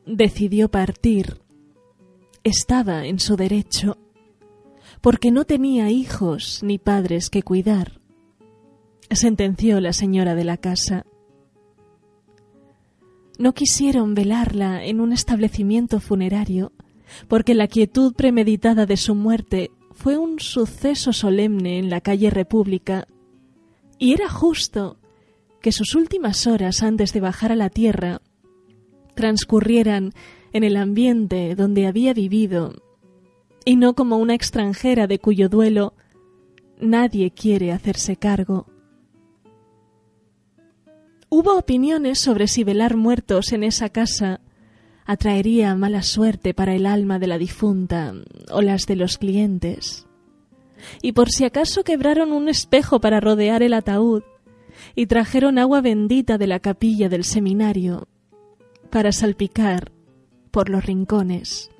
decidió 0.05 0.70
partir, 0.70 1.40
estaba 2.44 3.07
en 3.07 3.18
su 3.18 3.37
derecho, 3.37 3.96
porque 5.01 5.31
no 5.31 5.44
tenía 5.44 5.90
hijos 5.90 6.61
ni 6.62 6.79
padres 6.79 7.31
que 7.31 7.42
cuidar 7.42 8.01
sentenció 9.14 9.81
la 9.81 9.92
señora 9.92 10.35
de 10.35 10.44
la 10.44 10.57
casa. 10.57 11.07
No 13.38 13.53
quisieron 13.53 14.14
velarla 14.14 14.85
en 14.85 15.01
un 15.01 15.12
establecimiento 15.12 16.01
funerario, 16.01 16.72
porque 17.29 17.55
la 17.55 17.68
quietud 17.68 18.14
premeditada 18.14 18.87
de 18.87 18.96
su 18.96 19.14
muerte 19.14 19.70
fue 19.92 20.18
un 20.18 20.40
suceso 20.40 21.12
solemne 21.12 21.79
en 21.79 21.90
la 21.90 22.01
calle 22.01 22.31
República, 22.31 23.07
y 23.99 24.12
era 24.12 24.29
justo 24.29 24.99
que 25.61 25.72
sus 25.72 25.94
últimas 25.94 26.46
horas 26.46 26.83
antes 26.83 27.12
de 27.12 27.20
bajar 27.20 27.53
a 27.53 27.57
la 27.57 27.70
tierra 27.70 28.20
transcurrieran 29.14 30.12
en 30.53 30.64
el 30.64 30.77
ambiente 30.77 31.55
donde 31.55 31.87
había 31.87 32.14
vivido, 32.14 32.75
y 33.64 33.77
no 33.77 33.94
como 33.94 34.16
una 34.16 34.35
extranjera 34.35 35.07
de 35.07 35.18
cuyo 35.18 35.49
duelo 35.49 35.94
nadie 36.81 37.31
quiere 37.31 37.72
hacerse 37.72 38.16
cargo. 38.16 38.66
Hubo 41.29 41.59
opiniones 41.59 42.19
sobre 42.19 42.47
si 42.47 42.62
velar 42.62 42.97
muertos 42.97 43.53
en 43.53 43.65
esa 43.65 43.89
casa 43.89 44.41
atraería 45.05 45.75
mala 45.75 46.03
suerte 46.03 46.55
para 46.55 46.75
el 46.75 46.87
alma 46.87 47.19
de 47.19 47.27
la 47.27 47.39
difunta 47.39 48.15
o 48.51 48.62
las 48.62 48.87
de 48.87 48.97
los 48.97 49.19
clientes. 49.19 50.07
Y 51.03 51.12
por 51.12 51.31
si 51.31 51.45
acaso 51.45 51.85
quebraron 51.85 52.33
un 52.33 52.49
espejo 52.49 53.01
para 53.01 53.21
rodear 53.21 53.62
el 53.62 53.75
ataúd 53.75 54.23
y 54.95 55.07
trajeron 55.07 55.59
agua 55.59 55.81
bendita 55.81 56.39
de 56.39 56.47
la 56.47 56.61
capilla 56.61 57.09
del 57.09 57.25
seminario 57.25 58.09
para 58.91 59.12
salpicar 59.12 59.93
por 60.51 60.69
los 60.69 60.85
rincones. 60.85 61.71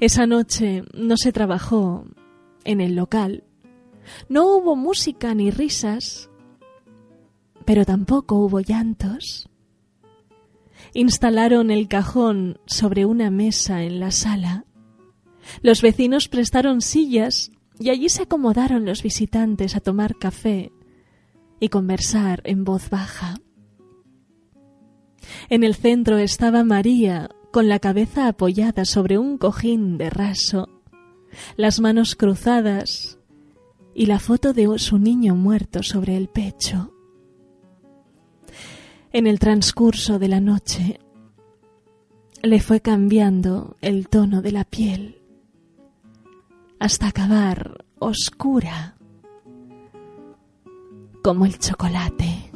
Esa 0.00 0.26
noche 0.26 0.82
no 0.94 1.16
se 1.16 1.32
trabajó 1.32 2.04
en 2.64 2.80
el 2.80 2.96
local. 2.96 3.44
No 4.28 4.56
hubo 4.56 4.76
música 4.76 5.34
ni 5.34 5.50
risas, 5.50 6.29
pero 7.70 7.84
tampoco 7.84 8.34
hubo 8.34 8.58
llantos. 8.58 9.48
Instalaron 10.92 11.70
el 11.70 11.86
cajón 11.86 12.58
sobre 12.66 13.06
una 13.06 13.30
mesa 13.30 13.84
en 13.84 14.00
la 14.00 14.10
sala. 14.10 14.64
Los 15.62 15.80
vecinos 15.80 16.26
prestaron 16.26 16.80
sillas 16.80 17.52
y 17.78 17.90
allí 17.90 18.08
se 18.08 18.24
acomodaron 18.24 18.86
los 18.86 19.04
visitantes 19.04 19.76
a 19.76 19.80
tomar 19.80 20.16
café 20.16 20.72
y 21.60 21.68
conversar 21.68 22.42
en 22.42 22.64
voz 22.64 22.90
baja. 22.90 23.36
En 25.48 25.62
el 25.62 25.76
centro 25.76 26.18
estaba 26.18 26.64
María 26.64 27.28
con 27.52 27.68
la 27.68 27.78
cabeza 27.78 28.26
apoyada 28.26 28.84
sobre 28.84 29.16
un 29.16 29.38
cojín 29.38 29.96
de 29.96 30.10
raso, 30.10 30.68
las 31.56 31.78
manos 31.78 32.16
cruzadas 32.16 33.20
y 33.94 34.06
la 34.06 34.18
foto 34.18 34.54
de 34.54 34.76
su 34.80 34.98
niño 34.98 35.36
muerto 35.36 35.84
sobre 35.84 36.16
el 36.16 36.28
pecho. 36.28 36.96
En 39.12 39.26
el 39.26 39.40
transcurso 39.40 40.20
de 40.20 40.28
la 40.28 40.40
noche 40.40 41.00
le 42.42 42.60
fue 42.60 42.80
cambiando 42.80 43.76
el 43.80 44.08
tono 44.08 44.40
de 44.40 44.52
la 44.52 44.64
piel 44.64 45.18
hasta 46.78 47.08
acabar 47.08 47.84
oscura 47.98 48.94
como 51.22 51.44
el 51.44 51.58
chocolate. 51.58 52.50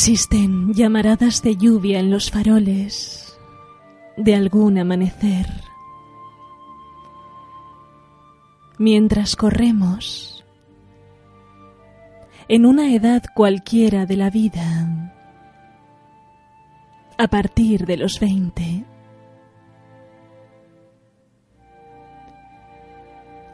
Existen 0.00 0.72
llamaradas 0.72 1.42
de 1.42 1.56
lluvia 1.56 2.00
en 2.00 2.10
los 2.10 2.30
faroles 2.30 3.38
de 4.16 4.34
algún 4.34 4.78
amanecer. 4.78 5.46
Mientras 8.78 9.36
corremos 9.36 10.42
en 12.48 12.64
una 12.64 12.94
edad 12.94 13.24
cualquiera 13.34 14.06
de 14.06 14.16
la 14.16 14.30
vida, 14.30 15.12
a 17.18 17.28
partir 17.28 17.84
de 17.84 17.98
los 17.98 18.18
veinte, 18.20 18.86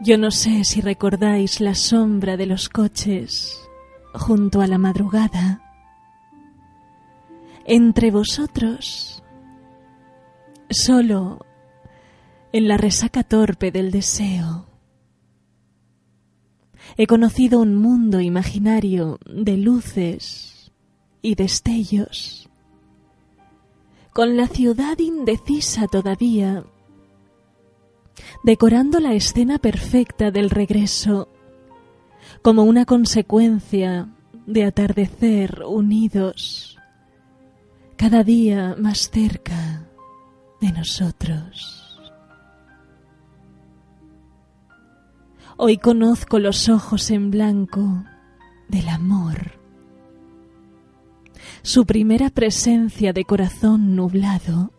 yo 0.01 0.17
no 0.17 0.31
sé 0.31 0.63
si 0.63 0.81
recordáis 0.81 1.61
la 1.61 1.75
sombra 1.75 2.37
de 2.37 2.47
los 2.47 2.69
coches 2.69 3.69
junto 4.15 4.61
a 4.61 4.69
la 4.69 4.79
madrugada 4.79 5.66
entre 7.67 8.13
vosotros, 8.13 9.23
solo 10.71 11.45
en 12.53 12.69
la 12.69 12.77
resaca 12.77 13.25
torpe 13.25 13.73
del 13.73 13.91
deseo. 13.91 14.67
He 16.97 17.07
conocido 17.09 17.61
un 17.61 17.75
mundo 17.75 18.21
imaginario 18.21 19.19
de 19.27 19.57
luces 19.57 20.73
y 21.23 21.35
destellos, 21.35 22.49
con 24.13 24.37
la 24.37 24.47
ciudad 24.47 24.99
indecisa 24.99 25.89
todavía, 25.89 26.65
decorando 28.45 29.01
la 29.01 29.13
escena 29.15 29.59
perfecta 29.59 30.31
del 30.31 30.51
regreso 30.51 31.29
como 32.43 32.63
una 32.63 32.85
consecuencia 32.85 34.09
de 34.47 34.65
atardecer 34.65 35.65
unidos 35.67 36.76
cada 37.97 38.23
día 38.23 38.77
más 38.79 39.11
cerca 39.11 39.89
de 40.61 40.73
nosotros. 40.73 41.99
Hoy 45.57 45.79
conozco 45.79 46.39
los 46.39 46.69
ojos 46.69 47.11
en 47.11 47.31
blanco 47.31 48.05
del 48.69 48.89
amor, 48.89 49.59
su 51.63 51.87
primera 51.87 52.29
presencia 52.29 53.15
de 53.15 53.25
corazón 53.25 53.97
nublado, 53.97 54.71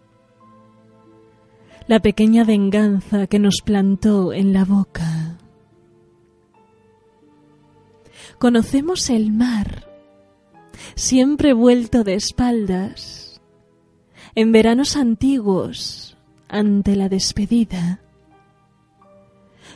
la 1.88 2.00
pequeña 2.00 2.44
venganza 2.44 3.26
que 3.26 3.40
nos 3.40 3.62
plantó 3.64 4.34
en 4.34 4.54
la 4.54 4.66
boca. 4.66 5.38
Conocemos 8.38 9.10
el 9.10 9.32
mar, 9.32 9.88
siempre 10.96 11.54
vuelto 11.54 12.04
de 12.04 12.16
espaldas, 12.16 13.42
en 14.36 14.52
veranos 14.52 14.96
antiguos, 14.96 16.18
ante 16.48 16.96
la 16.96 17.10
despedida, 17.10 18.02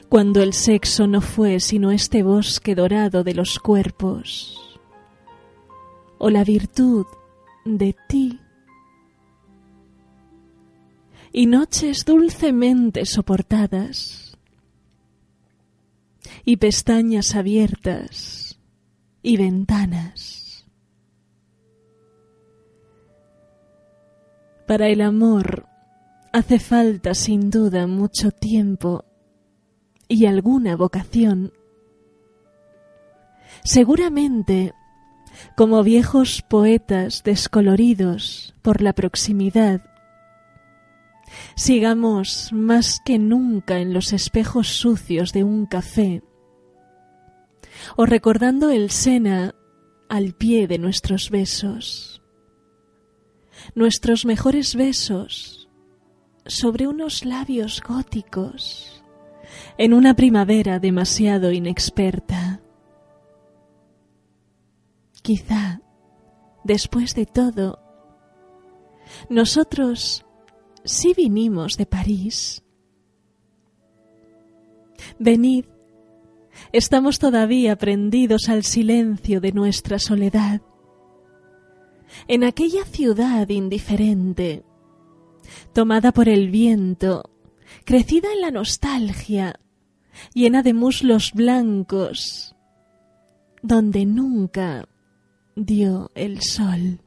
cuando 0.10 0.42
el 0.44 0.54
sexo 0.54 1.08
no 1.08 1.22
fue 1.22 1.60
sino 1.60 1.92
este 1.92 2.22
bosque 2.24 2.76
dorado 2.76 3.24
de 3.24 3.34
los 3.34 3.60
cuerpos, 3.60 4.80
o 6.18 6.30
la 6.30 6.44
virtud 6.44 7.06
de 7.66 7.96
ti, 8.08 8.40
y 11.34 11.46
noches 11.46 12.06
dulcemente 12.06 13.06
soportadas, 13.06 14.38
y 16.44 16.58
pestañas 16.58 17.36
abiertas, 17.36 18.60
y 19.24 19.38
ventanas. 19.38 20.41
Para 24.72 24.88
el 24.88 25.02
amor 25.02 25.68
hace 26.32 26.58
falta 26.58 27.14
sin 27.14 27.50
duda 27.50 27.88
mucho 27.88 28.32
tiempo 28.32 29.04
y 30.08 30.28
alguna 30.28 30.78
vocación. 30.78 31.52
Seguramente, 33.66 34.74
como 35.58 35.84
viejos 35.84 36.42
poetas 36.42 37.22
descoloridos 37.26 38.56
por 38.62 38.82
la 38.82 38.94
proximidad, 38.94 39.82
sigamos 41.58 42.54
más 42.54 43.02
que 43.04 43.20
nunca 43.20 43.80
en 43.80 43.94
los 43.94 44.14
espejos 44.14 44.70
sucios 44.70 45.34
de 45.34 45.44
un 45.44 45.66
café, 45.66 46.24
o 47.98 48.06
recordando 48.06 48.70
el 48.70 48.90
Sena 48.90 49.54
al 50.08 50.32
pie 50.32 50.68
de 50.68 50.78
nuestros 50.78 51.30
besos, 51.30 52.21
nuestros 53.76 54.26
mejores 54.26 54.76
besos 54.76 55.70
sobre 56.46 56.88
unos 56.88 57.26
labios 57.26 57.82
góticos 57.82 59.04
en 59.78 59.94
una 59.94 60.16
primavera 60.16 60.80
demasiado 60.80 61.52
inexperta. 61.52 62.62
Quizá, 65.22 65.82
después 66.64 67.16
de 67.16 67.26
todo, 67.26 67.80
nosotros 69.30 70.26
sí 70.84 71.14
vinimos 71.16 71.78
de 71.78 71.86
París. 71.86 72.64
Venid, 75.20 75.66
estamos 76.72 77.20
todavía 77.20 77.76
prendidos 77.78 78.50
al 78.50 78.64
silencio 78.64 79.42
de 79.42 79.52
nuestra 79.52 80.00
soledad. 80.00 80.62
En 82.28 82.44
aquella 82.44 82.86
ciudad 82.86 83.48
indiferente, 83.50 84.64
tomada 85.74 86.12
por 86.12 86.30
el 86.30 86.50
viento, 86.50 87.30
crecida 87.86 88.32
en 88.34 88.42
la 88.42 88.52
nostalgia, 88.52 89.60
llena 90.34 90.64
de 90.64 90.74
muslos 90.74 91.34
blancos, 91.34 92.56
donde 93.62 94.06
nunca 94.06 94.88
dio 95.56 96.12
el 96.16 96.42
sol. 96.42 97.02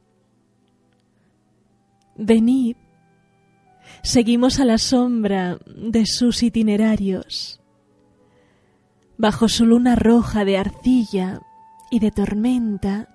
Venid, 2.17 2.77
seguimos 4.03 4.61
a 4.61 4.65
la 4.65 4.79
sombra 4.79 5.59
de 5.67 6.07
sus 6.07 6.43
itinerarios, 6.43 7.61
bajo 9.17 9.49
su 9.49 9.67
luna 9.67 9.97
roja 9.97 10.45
de 10.45 10.59
arcilla 10.59 11.41
y 11.91 11.99
de 12.01 12.11
tormenta, 12.11 13.14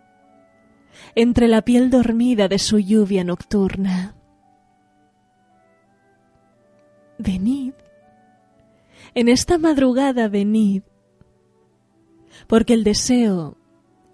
entre 1.16 1.47
la 1.47 1.62
piel 1.62 1.89
dormida 1.89 2.47
de 2.47 2.60
su 2.60 2.80
lluvia 2.80 3.24
nocturna. 3.24 4.16
Venid, 7.18 7.74
en 9.14 9.28
esta 9.28 9.58
madrugada 9.58 10.28
venid, 10.28 10.84
porque 12.47 12.74
el 12.74 12.84
deseo 12.84 13.58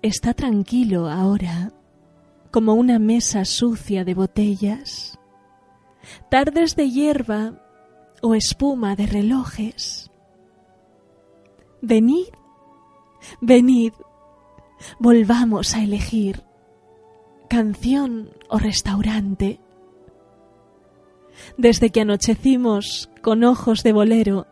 está 0.01 0.33
tranquilo 0.33 1.09
ahora, 1.09 1.71
como 2.51 2.73
una 2.73 2.99
mesa 2.99 3.45
sucia 3.45 4.03
de 4.03 4.13
botellas 4.13 5.19
tardes 6.29 6.75
de 6.75 6.89
hierba 6.89 7.53
o 8.21 8.35
espuma 8.35 8.95
de 8.95 9.07
relojes. 9.07 10.11
Venid, 11.81 12.27
venid, 13.41 13.93
volvamos 14.99 15.75
a 15.75 15.83
elegir 15.83 16.43
canción 17.49 18.31
o 18.49 18.57
restaurante. 18.57 19.59
Desde 21.57 21.89
que 21.89 22.01
anochecimos 22.01 23.09
con 23.21 23.43
ojos 23.43 23.83
de 23.83 23.93
bolero, 23.93 24.47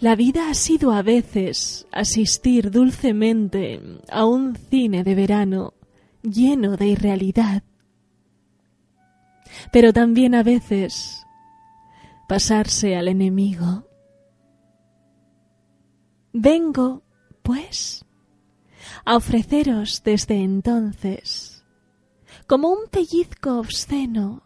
la 0.00 0.14
vida 0.14 0.48
ha 0.48 0.54
sido 0.54 0.92
a 0.92 1.02
veces 1.02 1.86
asistir 1.92 2.70
dulcemente 2.70 3.80
a 4.10 4.24
un 4.24 4.56
cine 4.56 5.04
de 5.04 5.14
verano 5.14 5.74
lleno 6.22 6.76
de 6.76 6.86
irrealidad 6.86 7.62
pero 9.70 9.92
también 9.92 10.34
a 10.34 10.42
veces 10.42 11.26
pasarse 12.28 12.96
al 12.96 13.08
enemigo. 13.08 13.86
Vengo, 16.32 17.02
pues, 17.42 18.04
a 19.04 19.16
ofreceros 19.16 20.02
desde 20.04 20.42
entonces, 20.42 21.51
como 22.52 22.68
un 22.68 22.86
pellizco 22.90 23.58
obsceno 23.58 24.42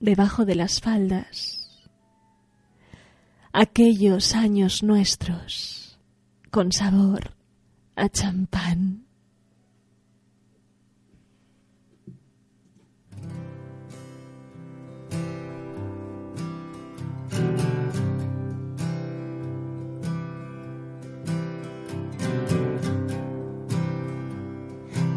debajo 0.00 0.44
de 0.44 0.56
las 0.56 0.80
faldas, 0.80 1.88
aquellos 3.52 4.34
años 4.34 4.82
nuestros 4.82 6.00
con 6.50 6.72
sabor 6.72 7.36
a 7.94 8.08
champán. 8.08 9.05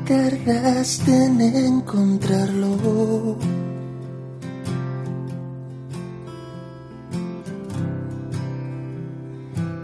Tardaste 0.10 1.26
en 1.26 1.40
encontrarlo. 1.40 3.38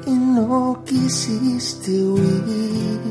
Y 0.07 0.09
no 0.09 0.81
quisiste 0.83 1.91
huir. 1.91 3.01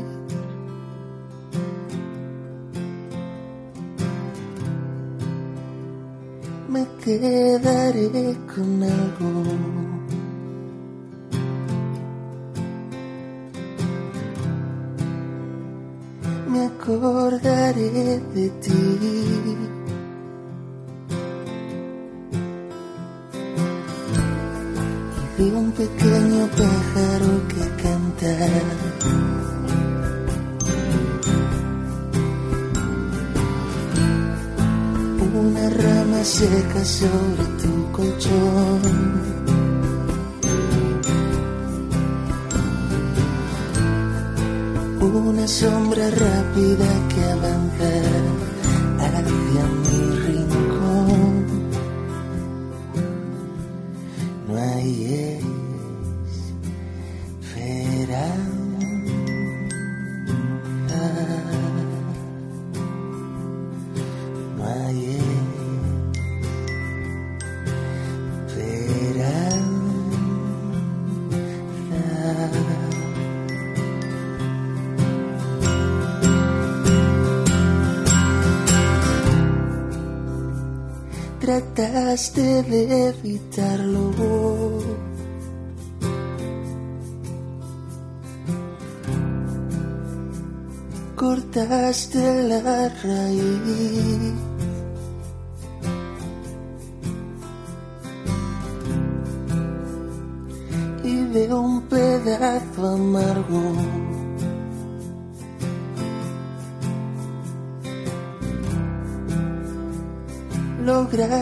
Me 6.67 6.85
quedaré 7.01 8.35
con 8.53 8.83
algo. 8.83 9.94
Acordaré 16.85 18.21
de 18.35 18.49
ti. 18.61 18.71
Y 25.37 25.43
vi 25.43 25.49
un 25.49 25.71
pequeño 25.71 26.47
pájaro 26.61 27.31
que 27.49 27.63
canta. 27.81 28.33
Una 35.33 35.69
rama 35.69 36.23
seca 36.23 36.85
sobre 36.85 37.45
tu 37.61 37.91
colchón. 37.91 39.34
Sombra 45.47 46.09
rápida 46.09 46.87
que 47.09 47.23
avanza 47.23 47.91
hacia 48.99 49.63
mi 49.67 50.14
trataste 82.15 82.63
de 82.63 83.09
evitarlo. 83.09 84.11
Cortaste 91.15 92.43
la 92.43 92.89
raíz. 93.03 94.14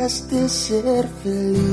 Lograste 0.03 0.49
ser 0.49 1.07
feliz. 1.23 1.72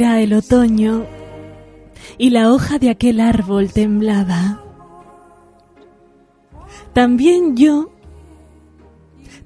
Era 0.00 0.22
el 0.22 0.32
otoño 0.32 1.04
y 2.16 2.30
la 2.30 2.50
hoja 2.50 2.78
de 2.78 2.88
aquel 2.88 3.20
árbol 3.20 3.70
temblaba. 3.70 4.64
También 6.94 7.54
yo, 7.54 7.92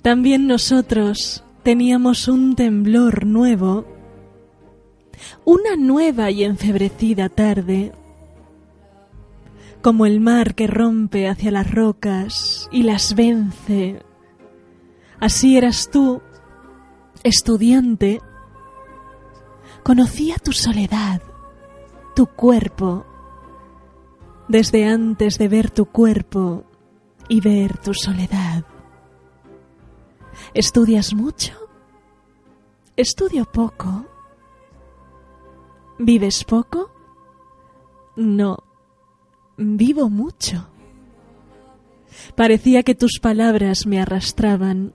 también 0.00 0.46
nosotros 0.46 1.42
teníamos 1.64 2.28
un 2.28 2.54
temblor 2.54 3.26
nuevo, 3.26 3.84
una 5.44 5.74
nueva 5.76 6.30
y 6.30 6.44
enfebrecida 6.44 7.28
tarde, 7.28 7.90
como 9.82 10.06
el 10.06 10.20
mar 10.20 10.54
que 10.54 10.68
rompe 10.68 11.26
hacia 11.26 11.50
las 11.50 11.68
rocas 11.68 12.68
y 12.70 12.84
las 12.84 13.16
vence. 13.16 14.04
Así 15.18 15.56
eras 15.56 15.90
tú, 15.90 16.22
estudiante, 17.24 18.20
conocía 19.84 20.36
tu 20.38 20.52
soledad, 20.52 21.22
tu 22.16 22.26
cuerpo, 22.26 23.04
desde 24.48 24.86
antes 24.86 25.38
de 25.38 25.46
ver 25.46 25.70
tu 25.70 25.84
cuerpo 25.86 26.64
y 27.28 27.40
ver 27.40 27.78
tu 27.78 27.92
soledad. 27.94 28.64
¿Estudias 30.54 31.14
mucho? 31.14 31.52
Estudio 32.96 33.44
poco. 33.44 34.06
¿Vives 35.98 36.44
poco? 36.44 36.90
No, 38.16 38.56
vivo 39.58 40.08
mucho. 40.08 40.66
Parecía 42.34 42.82
que 42.82 42.94
tus 42.94 43.18
palabras 43.20 43.86
me 43.86 44.00
arrastraban. 44.00 44.94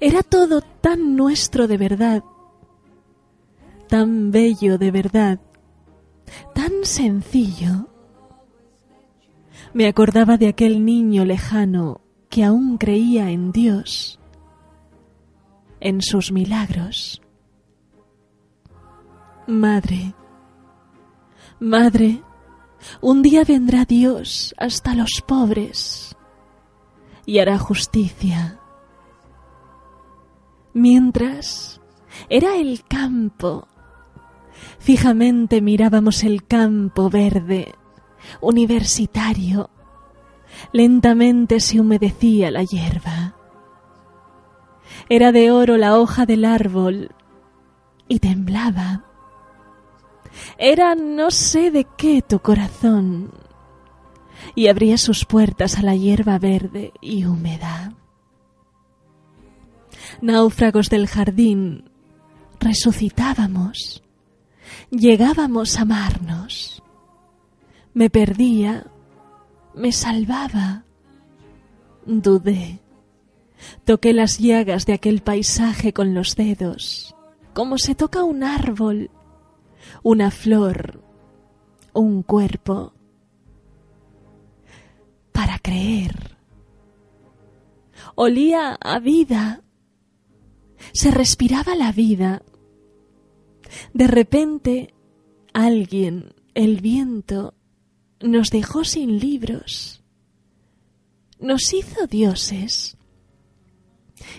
Era 0.00 0.22
todo 0.22 0.62
tan 0.62 1.16
nuestro 1.16 1.68
de 1.68 1.76
verdad, 1.76 2.24
tan 3.88 4.30
bello 4.30 4.78
de 4.78 4.90
verdad, 4.90 5.40
tan 6.54 6.84
sencillo. 6.84 7.88
Me 9.72 9.86
acordaba 9.86 10.36
de 10.36 10.48
aquel 10.48 10.84
niño 10.84 11.24
lejano 11.24 12.00
que 12.28 12.44
aún 12.44 12.78
creía 12.78 13.30
en 13.30 13.50
Dios, 13.50 14.20
en 15.80 16.02
sus 16.02 16.30
milagros. 16.32 17.22
Madre, 19.46 20.14
madre, 21.58 22.22
un 23.00 23.22
día 23.22 23.44
vendrá 23.44 23.84
Dios 23.86 24.54
hasta 24.58 24.94
los 24.94 25.22
pobres 25.26 26.14
y 27.24 27.38
hará 27.38 27.58
justicia. 27.58 28.60
Mientras 30.74 31.80
era 32.28 32.56
el 32.56 32.84
campo. 32.84 33.68
Fijamente 34.88 35.60
mirábamos 35.60 36.24
el 36.24 36.46
campo 36.46 37.10
verde, 37.10 37.74
universitario. 38.40 39.68
Lentamente 40.72 41.60
se 41.60 41.78
humedecía 41.78 42.50
la 42.50 42.62
hierba. 42.62 43.36
Era 45.10 45.30
de 45.30 45.50
oro 45.50 45.76
la 45.76 45.98
hoja 45.98 46.24
del 46.24 46.46
árbol 46.46 47.10
y 48.08 48.20
temblaba. 48.20 49.04
Era 50.56 50.94
no 50.94 51.30
sé 51.30 51.70
de 51.70 51.86
qué 51.98 52.22
tu 52.22 52.38
corazón 52.40 53.30
y 54.54 54.68
abría 54.68 54.96
sus 54.96 55.26
puertas 55.26 55.78
a 55.78 55.82
la 55.82 55.96
hierba 55.96 56.38
verde 56.38 56.94
y 57.02 57.26
húmeda. 57.26 57.92
Náufragos 60.22 60.88
del 60.88 61.08
jardín, 61.08 61.90
resucitábamos, 62.58 64.02
llegábamos 64.90 65.78
a 65.78 65.82
amarnos. 65.82 66.82
Me 67.94 68.10
perdía, 68.10 68.86
me 69.74 69.92
salvaba, 69.92 70.84
dudé. 72.06 72.80
Toqué 73.84 74.12
las 74.12 74.38
llagas 74.38 74.86
de 74.86 74.92
aquel 74.92 75.20
paisaje 75.20 75.92
con 75.92 76.14
los 76.14 76.36
dedos, 76.36 77.14
como 77.54 77.78
se 77.78 77.94
toca 77.94 78.22
un 78.22 78.44
árbol, 78.44 79.10
una 80.02 80.30
flor, 80.30 81.02
un 81.92 82.22
cuerpo. 82.22 82.92
para 85.32 85.60
creer. 85.60 86.36
Olía 88.16 88.74
a 88.74 88.98
vida. 88.98 89.62
Se 90.92 91.12
respiraba 91.12 91.76
la 91.76 91.92
vida. 91.92 92.42
De 93.94 94.06
repente, 94.06 94.94
alguien, 95.52 96.34
el 96.54 96.80
viento, 96.80 97.54
nos 98.20 98.50
dejó 98.50 98.84
sin 98.84 99.18
libros. 99.18 100.02
Nos 101.40 101.72
hizo 101.72 102.06
dioses. 102.06 102.96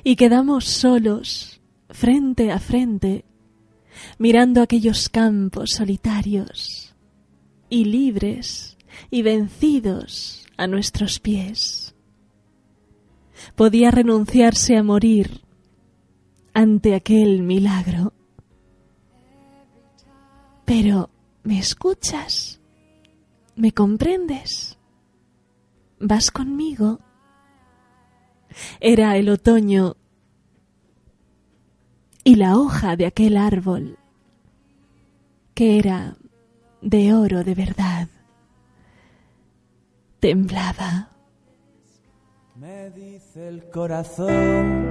Y 0.04 0.16
quedamos 0.16 0.66
solos, 0.66 1.62
frente 1.90 2.52
a 2.52 2.60
frente, 2.60 3.26
mirando 4.18 4.62
aquellos 4.62 5.10
campos 5.10 5.72
solitarios 5.72 6.94
y 7.70 7.86
libres 7.86 8.78
y 9.10 9.22
vencidos 9.22 10.46
a 10.58 10.68
nuestros 10.68 11.20
pies. 11.20 11.96
Podía 13.56 13.92
renunciarse 13.92 14.76
a 14.76 14.84
morir 14.84 15.42
ante 16.54 16.96
aquel 16.96 17.42
milagro. 17.42 18.14
Pero, 20.70 21.10
¿me 21.42 21.58
escuchas? 21.58 22.62
¿Me 23.56 23.72
comprendes? 23.72 24.78
¿Vas 26.00 26.30
conmigo? 26.30 27.00
Era 28.80 29.18
el 29.18 29.30
otoño 29.30 29.96
y 32.24 32.36
la 32.36 32.56
hoja 32.56 32.96
de 32.96 33.08
aquel 33.08 33.36
árbol, 33.36 33.98
que 35.56 35.80
era 35.80 36.18
de 36.84 37.16
oro 37.16 37.44
de 37.44 37.56
verdad, 37.56 38.08
temblaba. 40.20 41.10
Me 42.58 42.92
dice 42.92 43.48
el 43.48 43.68
corazón 43.72 44.86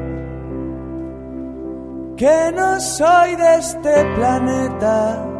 que 2.16 2.52
no 2.52 2.80
soy 2.80 3.36
de 3.36 3.58
este 3.58 4.14
planeta, 4.16 5.37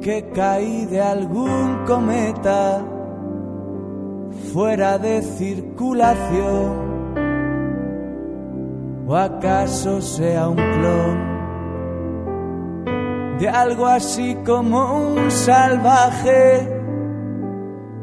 que 0.00 0.30
caí 0.34 0.86
de 0.86 1.00
algún 1.00 1.84
cometa 1.86 2.82
fuera 4.52 4.98
de 4.98 5.20
circulación. 5.22 6.90
¿O 9.06 9.16
acaso 9.16 10.00
sea 10.00 10.48
un 10.48 10.56
clon 10.56 11.30
de 13.38 13.48
algo 13.48 13.86
así 13.86 14.36
como 14.46 15.14
un 15.14 15.30
salvaje 15.30 16.68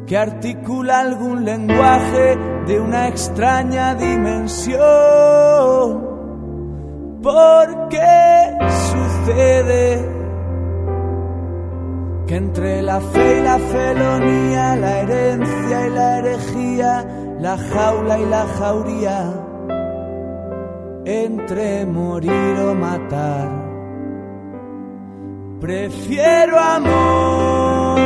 que 0.06 0.16
articula 0.16 1.00
algún 1.00 1.44
lenguaje 1.44 2.36
de 2.66 2.80
una 2.80 3.08
extraña 3.08 3.94
dimensión? 3.94 4.78
¿Por 7.22 7.88
qué 7.88 8.58
sucede? 8.68 10.17
Que 12.28 12.36
entre 12.36 12.82
la 12.82 13.00
fe 13.00 13.38
y 13.38 13.42
la 13.42 13.58
felonía, 13.58 14.76
la 14.76 15.00
herencia 15.00 15.86
y 15.86 15.90
la 15.90 16.18
herejía, 16.18 17.06
la 17.40 17.56
jaula 17.56 18.18
y 18.18 18.26
la 18.26 18.46
jauría, 18.58 19.32
entre 21.06 21.86
morir 21.86 22.60
o 22.68 22.74
matar, 22.74 23.48
prefiero 25.58 26.58
amor, 26.58 27.98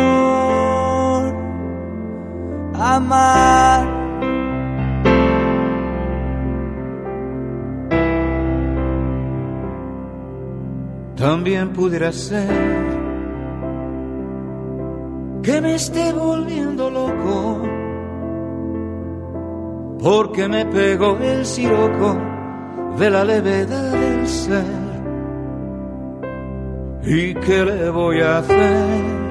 amar. 2.75 4.03
También 11.17 11.73
pudiera 11.73 12.13
ser 12.13 13.02
que 15.43 15.61
me 15.61 15.75
esté 15.75 16.13
volviendo 16.13 16.89
loco, 16.89 17.63
porque 20.01 20.49
me 20.49 20.65
pegó 20.67 21.19
el 21.19 21.45
siroco 21.45 22.17
de 22.99 23.11
la 23.11 23.25
levedad 23.25 23.93
del 23.93 24.29
ser. 24.29 24.83
¿Y 27.05 27.35
qué 27.35 27.65
le 27.65 27.91
voy 27.91 28.21
a 28.21 28.39
hacer? 28.39 29.23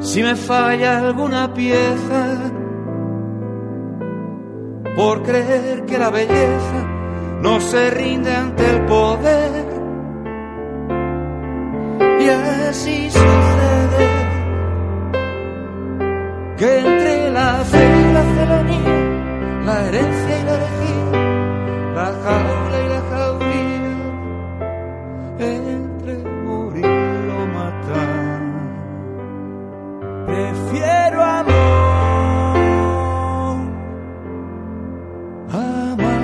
Si 0.00 0.22
me 0.22 0.36
falla 0.36 1.00
alguna 1.00 1.52
pieza, 1.52 2.50
por 4.96 5.22
creer 5.22 5.84
que 5.84 5.98
la 5.98 6.08
belleza 6.08 6.86
no 7.42 7.60
se 7.60 7.90
rinde 7.90 8.34
ante 8.34 8.70
el 8.70 8.86
poder. 8.86 9.66
Y 12.20 12.28
así 12.28 13.10
sucede 13.10 13.57
que 16.58 16.78
entre 16.80 17.30
la 17.30 17.64
fe 17.70 17.84
y 18.00 18.12
la 18.12 18.22
felonía, 18.36 18.96
la 19.64 19.86
herencia 19.86 20.40
y 20.40 20.42
la 20.44 20.54
herejía, 20.54 21.10
la 21.94 22.06
jaula 22.24 22.78
y 22.84 22.88
la 22.94 23.00
jauría, 23.12 23.96
entre 25.38 26.14
morir 26.44 27.30
o 27.30 27.46
matar, 27.56 28.40
Prefiero 30.26 31.18
amor, 31.22 31.56
amar. 35.52 36.22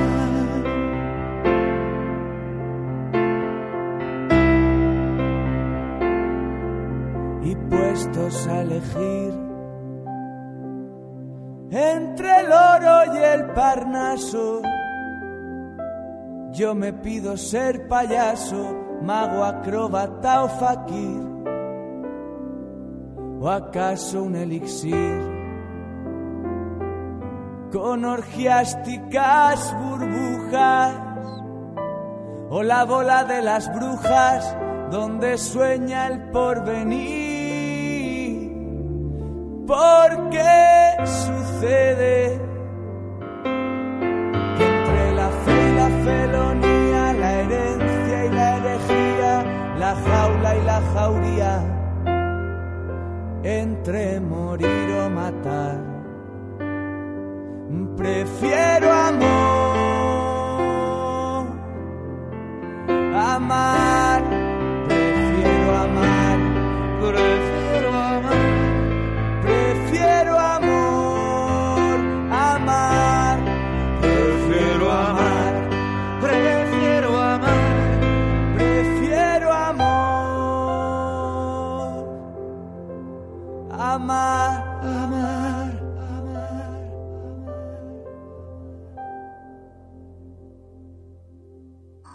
y 7.42 7.54
puestos 7.70 8.46
a 8.48 8.60
elegir 8.62 9.33
yo 16.52 16.74
me 16.74 16.92
pido 16.92 17.36
ser 17.36 17.88
payaso, 17.88 18.98
mago, 19.02 19.44
acróbata 19.44 20.44
o 20.44 20.48
fakir, 20.48 21.22
o 23.40 23.48
acaso 23.48 24.22
un 24.22 24.36
elixir 24.36 25.34
con 27.72 28.04
orgiásticas 28.04 29.74
burbujas. 29.82 30.94
O 32.50 32.62
la 32.62 32.84
bola 32.84 33.24
de 33.24 33.42
las 33.42 33.74
brujas 33.74 34.56
donde 34.92 35.36
sueña 35.38 36.06
el 36.06 36.30
porvenir. 36.30 37.34
¿Por 39.66 40.30
qué 40.30 40.94
sucede 41.04 42.53
jauría, 50.92 51.62
entre 53.42 54.20
morir 54.20 54.90
o 55.04 55.10
matar, 55.10 55.78
prefiero 57.96 58.92
amor, 58.92 59.26
amar, 63.14 63.83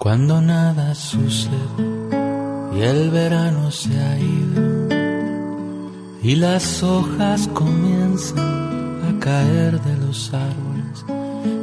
Cuando 0.10 0.42
nada 0.42 0.96
sucede 0.96 1.54
y 2.76 2.82
el 2.82 3.12
verano 3.12 3.70
se 3.70 3.96
ha 3.96 4.18
ido 4.18 4.90
y 6.24 6.36
las 6.36 6.82
hojas 6.82 7.48
comienzan 7.54 9.04
a 9.08 9.20
caer 9.20 9.80
de 9.80 9.98
los 9.98 10.34
árboles 10.34 11.06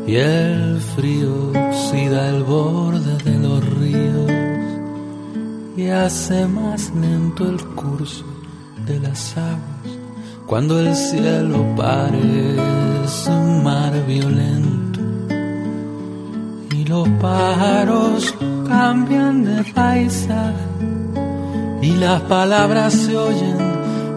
y 0.07 0.15
el 0.15 0.81
frío 0.95 1.51
oxida 1.71 2.29
el 2.29 2.45
borde 2.45 3.17
de 3.25 3.37
los 3.37 3.69
ríos 3.81 4.31
y 5.77 5.89
hace 5.89 6.47
más 6.47 6.95
lento 6.95 7.49
el 7.49 7.61
curso 7.75 8.27
de 8.87 9.01
las 9.01 9.37
aguas. 9.37 9.99
Cuando 10.47 10.79
el 10.79 10.95
cielo 10.95 11.67
parece 11.77 13.29
un 13.29 13.65
mar 13.65 13.93
violento 14.07 14.86
los 16.87 17.09
pájaros 17.21 18.35
cambian 18.69 19.45
de 19.45 19.65
paisaje 19.73 20.55
y 21.83 21.93
las 21.97 22.21
palabras 22.23 22.93
se 22.93 23.17
oyen 23.17 23.59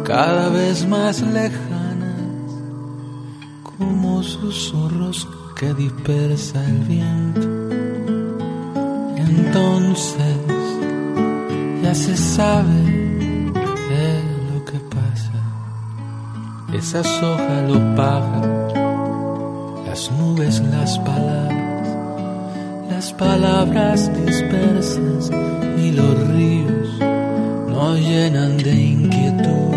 cada 0.06 0.50
vez 0.50 0.88
más 0.88 1.22
lejanas 1.22 1.80
como 3.64 4.24
susurros 4.24 5.28
que 5.56 5.74
dispersa 5.74 6.64
el 6.66 6.80
viento. 6.80 7.48
Entonces 9.18 10.38
ya 11.84 11.94
se 11.94 12.16
sabe 12.16 12.82
de 13.90 14.24
lo 14.54 14.66
que 14.66 14.80
pasa. 14.96 15.32
Esas 16.74 17.08
hojas, 17.24 17.64
los 17.68 17.98
pájaros, 17.98 18.74
las 19.86 20.12
nubes, 20.12 20.62
las 20.72 20.98
palabras, 21.00 21.59
las 23.00 23.14
palabras 23.14 24.12
dispersas 24.26 25.32
y 25.78 25.92
los 25.94 26.28
ríos 26.36 27.00
nos 27.70 27.98
llenan 27.98 28.58
de 28.58 28.76
inquietud. 28.76 29.74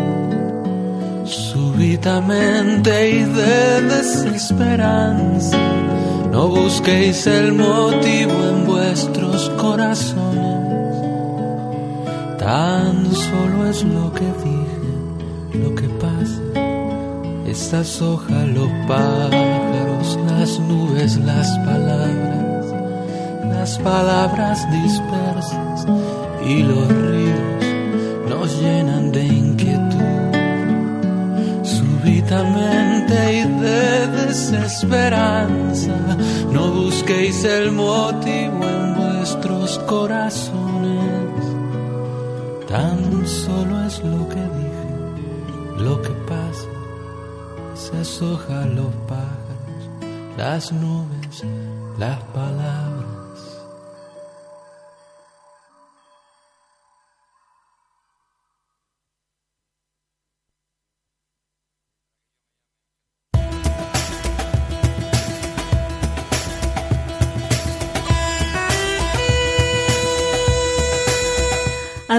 Súbitamente 1.25 3.11
y 3.11 3.23
de 3.23 3.83
desesperanza, 3.83 5.57
no 6.33 6.49
busquéis 6.49 7.25
el 7.29 7.53
motivo 7.53 8.33
en 8.51 8.67
vuestros 8.67 9.49
corazones. 9.51 10.97
Tan 12.41 13.07
solo 13.15 13.69
es 13.71 13.85
lo 13.85 14.13
que 14.15 14.29
dije, 14.47 15.63
lo 15.63 15.73
que 15.77 15.89
pasa. 16.05 16.43
Estas 17.47 18.03
hojas, 18.03 18.49
los 18.49 18.71
pájaros, 18.89 20.19
las 20.27 20.59
nubes, 20.59 21.19
las 21.19 21.57
palabras, 21.59 22.42
las 23.63 23.79
palabras 23.79 24.69
dispersas 24.73 25.87
y 26.45 26.65
los 26.65 26.89
ríos 26.89 27.65
nos 28.29 28.61
llenan 28.61 29.13
de 29.13 29.25
inquietud. 29.25 30.33
Súbitamente 31.63 33.15
y 33.39 33.43
de 33.63 34.07
desesperanza, 34.19 35.97
no 36.51 36.73
busquéis 36.73 37.45
el 37.45 37.71
motivo 37.71 38.65
en 38.65 38.97
vuestros 38.97 39.79
corazones. 39.87 41.45
Tan 42.67 43.25
solo 43.25 43.75
es 43.87 44.03
lo 44.03 44.29
que 44.29 44.43
dije, 44.59 45.85
lo 45.85 46.03
que 46.03 46.15
pasa. 46.33 46.69
Esas 47.77 48.23
hojas, 48.23 48.67
los 48.75 48.93
pájaros, 49.07 49.83
las 50.37 50.73
nubes, 50.73 51.45
las 51.97 52.19
palabras. 52.35 52.82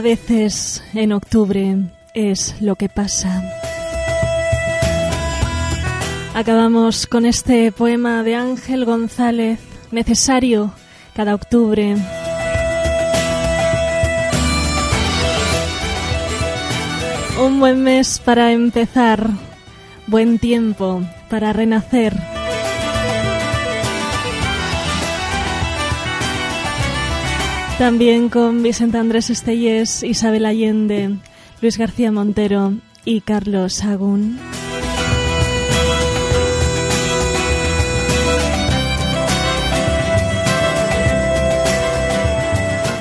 Veces 0.04 0.84
en 0.94 1.14
octubre 1.14 1.78
es 2.14 2.62
lo 2.62 2.76
que 2.76 2.90
pasa. 2.90 3.42
Acabamos 6.36 7.08
con 7.08 7.26
este 7.26 7.72
poema 7.72 8.22
de 8.22 8.36
Ángel 8.36 8.86
González, 8.86 9.60
necesario 9.92 10.74
cada 11.16 11.34
octubre. 11.34 11.96
Un 17.42 17.60
buen 17.60 17.82
mes 17.82 18.20
para 18.20 18.52
empezar, 18.52 19.30
buen 20.08 20.38
tiempo 20.38 21.02
para 21.30 21.54
renacer. 21.54 22.33
También 27.84 28.30
con 28.30 28.64
Vicente 28.64 28.98
Andrés 28.98 29.30
Estellés, 29.30 30.04
Isabel 30.04 30.46
Allende, 30.46 31.18
Luis 31.62 31.78
García 31.78 32.14
Montero 32.14 32.76
y 33.04 33.20
Carlos 33.20 33.74
Sagún. 33.74 34.40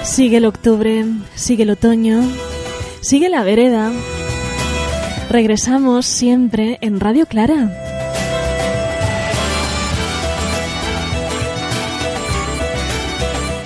Sigue 0.03 0.39
el 0.39 0.47
octubre, 0.47 1.05
sigue 1.37 1.63
el 1.63 1.71
otoño, 1.71 2.21
sigue 3.03 3.29
la 3.29 3.45
vereda. 3.45 3.93
Regresamos 5.31 6.07
siempre 6.07 6.79
en 6.81 6.99
Radio 6.99 7.27
Clara. 7.27 7.92